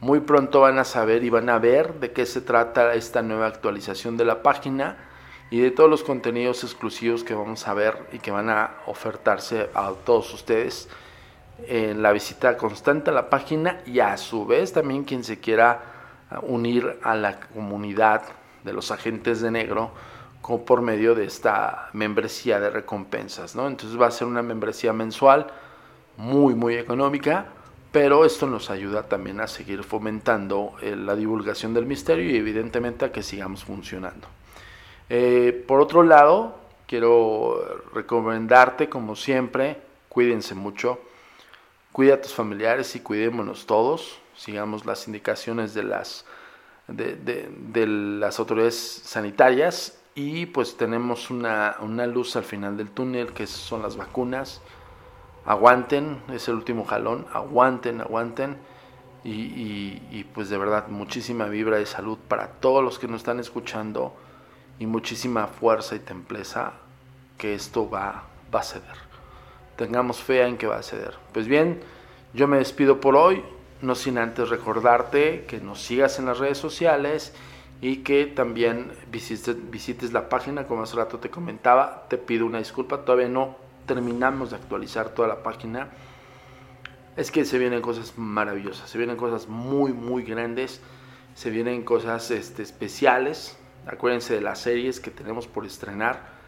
muy 0.00 0.20
pronto 0.20 0.60
van 0.60 0.78
a 0.78 0.84
saber 0.84 1.24
y 1.24 1.30
van 1.30 1.50
a 1.50 1.58
ver 1.58 2.00
de 2.00 2.12
qué 2.12 2.24
se 2.24 2.40
trata 2.40 2.94
esta 2.94 3.20
nueva 3.20 3.46
actualización 3.46 4.16
de 4.16 4.24
la 4.24 4.42
página 4.42 4.96
y 5.50 5.60
de 5.60 5.70
todos 5.70 5.90
los 5.90 6.02
contenidos 6.02 6.64
exclusivos 6.64 7.22
que 7.22 7.34
vamos 7.34 7.68
a 7.68 7.74
ver 7.74 8.08
y 8.12 8.18
que 8.18 8.30
van 8.30 8.48
a 8.48 8.76
ofertarse 8.86 9.68
a 9.74 9.92
todos 10.04 10.32
ustedes 10.32 10.88
en 11.68 12.02
la 12.02 12.12
visita 12.12 12.56
constante 12.56 13.10
a 13.10 13.12
la 13.12 13.30
página 13.30 13.80
y 13.86 14.00
a 14.00 14.16
su 14.16 14.46
vez 14.46 14.72
también 14.72 15.04
quien 15.04 15.24
se 15.24 15.40
quiera 15.40 15.80
unir 16.42 16.98
a 17.02 17.14
la 17.14 17.40
comunidad 17.40 18.22
de 18.64 18.72
los 18.72 18.90
agentes 18.90 19.40
de 19.40 19.50
negro 19.50 19.92
por 20.58 20.82
medio 20.82 21.14
de 21.14 21.24
esta 21.24 21.90
membresía 21.92 22.58
de 22.58 22.70
recompensas. 22.70 23.54
Entonces 23.54 24.00
va 24.00 24.08
a 24.08 24.10
ser 24.10 24.26
una 24.26 24.42
membresía 24.42 24.92
mensual 24.92 25.46
muy 26.16 26.54
muy 26.54 26.74
económica, 26.74 27.46
pero 27.92 28.24
esto 28.24 28.46
nos 28.46 28.70
ayuda 28.70 29.04
también 29.04 29.40
a 29.40 29.46
seguir 29.46 29.84
fomentando 29.84 30.74
eh, 30.82 30.96
la 30.96 31.14
divulgación 31.14 31.72
del 31.72 31.86
misterio 31.86 32.28
y 32.30 32.36
evidentemente 32.36 33.04
a 33.04 33.12
que 33.12 33.22
sigamos 33.22 33.64
funcionando. 33.64 34.26
Eh, 35.08 35.64
por 35.66 35.80
otro 35.80 36.02
lado, 36.02 36.56
quiero 36.86 37.82
recomendarte 37.94 38.88
como 38.88 39.16
siempre, 39.16 39.80
cuídense 40.08 40.54
mucho, 40.54 41.00
cuida 41.92 42.14
a 42.14 42.20
tus 42.20 42.34
familiares 42.34 42.94
y 42.96 43.00
cuidémonos 43.00 43.66
todos, 43.66 44.18
sigamos 44.36 44.86
las 44.86 45.06
indicaciones 45.06 45.74
de 45.74 45.82
las 45.82 46.24
de, 46.92 47.86
las 47.86 48.38
autoridades 48.38 49.02
sanitarias 49.04 49.98
y 50.14 50.46
pues 50.46 50.76
tenemos 50.76 51.30
una, 51.30 51.76
luz 52.06 52.36
al 52.36 52.44
final 52.44 52.76
del 52.76 52.90
túnel 52.90 53.32
que 53.32 53.46
son 53.46 53.82
las 53.82 53.96
vacunas. 53.96 54.60
Aguanten, 55.46 56.22
es 56.32 56.48
el 56.48 56.54
último 56.54 56.84
jalón, 56.84 57.26
aguanten, 57.32 58.00
aguanten. 58.00 58.58
Y, 59.22 60.24
pues 60.34 60.48
de 60.48 60.56
verdad 60.56 60.88
muchísima 60.88 61.46
vibra 61.46 61.76
de 61.76 61.84
salud 61.84 62.18
para 62.28 62.52
todos 62.52 62.82
los 62.82 62.98
que 62.98 63.06
nos 63.06 63.18
están 63.18 63.38
escuchando 63.38 64.14
y 64.78 64.86
muchísima 64.86 65.46
fuerza 65.46 65.94
y 65.94 65.98
templeza 65.98 66.72
que 67.36 67.54
esto 67.54 67.88
va, 67.88 68.24
va 68.54 68.60
a 68.60 68.62
ceder. 68.62 69.09
Tengamos 69.80 70.22
fe 70.22 70.46
en 70.46 70.58
que 70.58 70.66
va 70.66 70.76
a 70.76 70.82
ceder. 70.82 71.14
Pues 71.32 71.48
bien, 71.48 71.80
yo 72.34 72.46
me 72.46 72.58
despido 72.58 73.00
por 73.00 73.16
hoy 73.16 73.42
no 73.80 73.94
sin 73.94 74.18
antes 74.18 74.50
recordarte 74.50 75.46
que 75.46 75.58
nos 75.58 75.80
sigas 75.80 76.18
en 76.18 76.26
las 76.26 76.38
redes 76.38 76.58
sociales 76.58 77.32
y 77.80 78.02
que 78.02 78.26
también 78.26 78.92
visites, 79.10 79.70
visites 79.70 80.12
la 80.12 80.28
página, 80.28 80.64
como 80.64 80.82
hace 80.82 80.96
rato 80.96 81.16
te 81.16 81.30
comentaba, 81.30 82.04
te 82.10 82.18
pido 82.18 82.44
una 82.44 82.58
disculpa, 82.58 83.06
todavía 83.06 83.28
no 83.28 83.56
terminamos 83.86 84.50
de 84.50 84.56
actualizar 84.56 85.14
toda 85.14 85.28
la 85.28 85.42
página. 85.42 85.88
Es 87.16 87.30
que 87.30 87.46
se 87.46 87.58
vienen 87.58 87.80
cosas 87.80 88.18
maravillosas, 88.18 88.90
se 88.90 88.98
vienen 88.98 89.16
cosas 89.16 89.48
muy, 89.48 89.94
muy 89.94 90.24
grandes, 90.24 90.82
se 91.34 91.48
vienen 91.48 91.84
cosas 91.84 92.30
este, 92.30 92.62
especiales. 92.62 93.56
Acuérdense 93.86 94.34
de 94.34 94.42
las 94.42 94.58
series 94.58 95.00
que 95.00 95.10
tenemos 95.10 95.46
por 95.46 95.64
estrenar. 95.64 96.38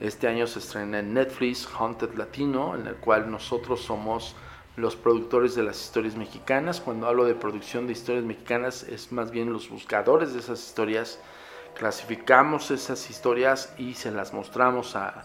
Este 0.00 0.28
año 0.28 0.46
se 0.46 0.58
estrena 0.58 0.98
en 0.98 1.14
Netflix 1.14 1.66
Haunted 1.66 2.14
Latino, 2.14 2.74
en 2.74 2.86
el 2.86 2.96
cual 2.96 3.30
nosotros 3.30 3.80
somos 3.80 4.36
los 4.76 4.94
productores 4.94 5.54
de 5.54 5.62
las 5.62 5.80
historias 5.82 6.16
mexicanas. 6.16 6.80
Cuando 6.80 7.06
hablo 7.06 7.24
de 7.24 7.34
producción 7.34 7.86
de 7.86 7.94
historias 7.94 8.24
mexicanas 8.24 8.82
es 8.82 9.10
más 9.10 9.30
bien 9.30 9.52
los 9.52 9.70
buscadores 9.70 10.34
de 10.34 10.40
esas 10.40 10.62
historias. 10.62 11.18
Clasificamos 11.74 12.70
esas 12.70 13.08
historias 13.10 13.74
y 13.78 13.94
se 13.94 14.10
las 14.10 14.32
mostramos 14.32 14.96
a, 14.96 15.24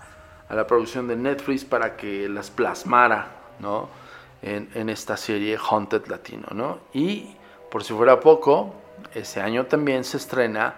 la 0.49 0.67
producción 0.67 1.07
de 1.07 1.15
Netflix 1.15 1.63
para 1.63 1.95
que 1.95 2.27
las 2.27 2.49
plasmara 2.51 3.27
¿no? 3.59 3.89
en, 4.41 4.89
esta 4.89 5.15
serie 5.15 5.57
Haunted 5.57 6.07
Latino. 6.07 6.47
¿no? 6.51 6.79
Y 6.93 7.35
por 7.69 7.83
si 7.83 7.93
fuera 7.93 8.19
poco, 8.19 8.73
ese 9.13 9.41
año 9.41 9.65
también 9.65 10.03
se 10.03 10.17
estrena 10.17 10.75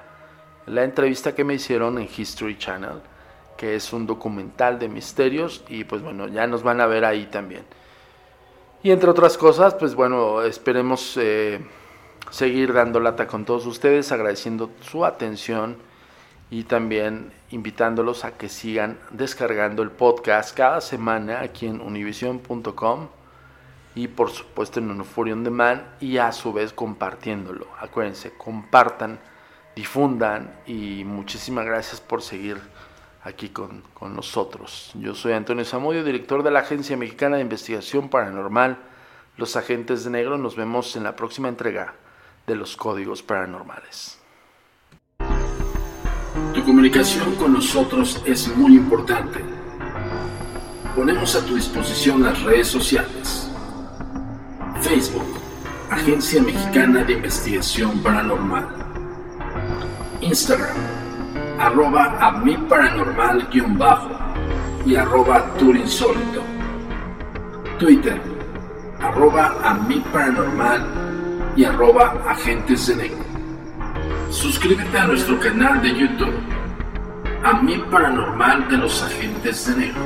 la 0.67 0.83
entrevista 0.83 1.33
que 1.33 1.43
me 1.43 1.55
hicieron 1.55 1.97
en 1.97 2.07
History 2.15 2.57
Channel, 2.57 3.01
que 3.63 3.77
es 3.77 3.93
un 3.93 4.05
documental 4.05 4.77
de 4.77 4.89
misterios 4.89 5.63
y 5.69 5.85
pues 5.85 6.01
bueno, 6.01 6.27
ya 6.27 6.45
nos 6.47 6.63
van 6.63 6.81
a 6.81 6.85
ver 6.85 7.05
ahí 7.05 7.27
también. 7.27 7.63
Y 8.83 8.91
entre 8.91 9.09
otras 9.09 9.37
cosas, 9.37 9.73
pues 9.75 9.95
bueno, 9.95 10.41
esperemos 10.41 11.15
eh, 11.15 11.65
seguir 12.29 12.73
dando 12.73 12.99
lata 12.99 13.25
con 13.25 13.45
todos 13.45 13.65
ustedes, 13.65 14.11
agradeciendo 14.11 14.71
su 14.81 15.05
atención 15.05 15.77
y 16.49 16.65
también 16.65 17.31
invitándolos 17.51 18.25
a 18.25 18.37
que 18.37 18.49
sigan 18.49 18.99
descargando 19.11 19.81
el 19.81 19.91
podcast 19.91 20.53
cada 20.53 20.81
semana 20.81 21.39
aquí 21.39 21.65
en 21.65 21.79
univision.com 21.79 23.07
y 23.95 24.09
por 24.09 24.29
supuesto 24.29 24.81
en 24.81 24.91
On 24.91 25.43
Demand 25.45 25.83
y 26.01 26.17
a 26.17 26.33
su 26.33 26.51
vez 26.51 26.73
compartiéndolo. 26.73 27.67
Acuérdense, 27.79 28.33
compartan, 28.37 29.21
difundan 29.73 30.53
y 30.67 31.05
muchísimas 31.05 31.65
gracias 31.65 32.01
por 32.01 32.21
seguir 32.21 32.59
aquí 33.23 33.49
con, 33.49 33.83
nosotros. 34.01 34.91
Yo 34.95 35.15
soy 35.15 35.33
Antonio 35.33 35.65
Zamudio, 35.65 36.03
director 36.03 36.43
de 36.43 36.51
la 36.51 36.59
Agencia 36.59 36.97
Mexicana 36.97 37.37
de 37.37 37.41
Investigación 37.41 38.09
Paranormal, 38.09 38.77
Los 39.37 39.55
Agentes 39.55 40.03
de 40.03 40.11
Negro. 40.11 40.37
Nos 40.37 40.55
vemos 40.55 40.95
en 40.95 41.03
la 41.03 41.15
próxima 41.15 41.47
entrega 41.47 41.95
de 42.45 42.55
los 42.55 42.75
Códigos 42.75 43.23
Paranormales. 43.23 44.19
Tu 46.53 46.63
comunicación 46.63 47.35
con 47.35 47.53
nosotros 47.53 48.21
es 48.25 48.47
muy 48.55 48.75
importante. 48.75 49.39
Ponemos 50.95 51.35
a 51.35 51.45
tu 51.45 51.55
disposición 51.55 52.23
las 52.23 52.41
redes 52.43 52.67
sociales. 52.67 53.49
Facebook, 54.81 55.39
Agencia 55.89 56.41
Mexicana 56.43 57.03
de 57.03 57.13
Investigación 57.13 58.03
Paranormal. 58.03 58.67
Instagram, 60.21 60.75
arroba 61.63 62.17
a 62.19 62.31
mi 62.43 62.57
paranormal 62.57 63.47
guion 63.49 63.77
bajo 63.77 64.11
y 64.85 64.95
arroba 64.95 65.45
turinsólito. 65.57 66.43
Twitter, 67.79 68.19
arroba 68.99 69.55
a 69.63 69.73
mi 69.73 69.99
paranormal 70.11 70.85
y 71.55 71.63
arroba 71.63 72.15
agentes 72.27 72.87
de 72.87 72.95
negro. 72.95 73.23
Suscríbete 74.29 74.97
a 74.97 75.07
nuestro 75.07 75.39
canal 75.39 75.81
de 75.81 75.95
YouTube, 75.95 76.35
a 77.43 77.53
mi 77.61 77.77
paranormal 77.77 78.67
de 78.67 78.77
los 78.77 79.01
agentes 79.01 79.67
de 79.67 79.85
negro 79.85 80.01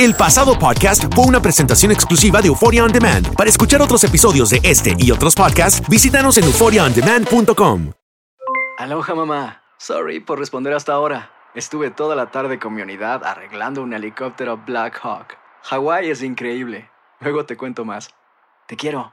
El 0.00 0.14
pasado 0.14 0.58
podcast 0.58 1.14
fue 1.14 1.26
una 1.26 1.42
presentación 1.42 1.92
exclusiva 1.92 2.40
de 2.40 2.48
Euphoria 2.48 2.84
On 2.84 2.90
Demand. 2.90 3.34
Para 3.34 3.50
escuchar 3.50 3.82
otros 3.82 4.02
episodios 4.02 4.48
de 4.48 4.58
este 4.62 4.96
y 4.98 5.10
otros 5.10 5.34
podcasts, 5.34 5.86
visítanos 5.90 6.38
en 6.38 6.44
euphoriaondemand.com. 6.44 7.92
Aloha 8.78 9.14
mamá. 9.14 9.62
Sorry 9.76 10.20
por 10.20 10.38
responder 10.38 10.72
hasta 10.72 10.94
ahora. 10.94 11.30
Estuve 11.54 11.90
toda 11.90 12.16
la 12.16 12.30
tarde 12.30 12.58
con 12.58 12.72
mi 12.72 12.80
unidad 12.80 13.22
arreglando 13.24 13.82
un 13.82 13.92
helicóptero 13.92 14.56
Black 14.56 14.98
Hawk. 15.02 15.36
Hawái 15.64 16.08
es 16.08 16.22
increíble. 16.22 16.90
Luego 17.20 17.44
te 17.44 17.58
cuento 17.58 17.84
más. 17.84 18.08
Te 18.66 18.76
quiero. 18.76 19.12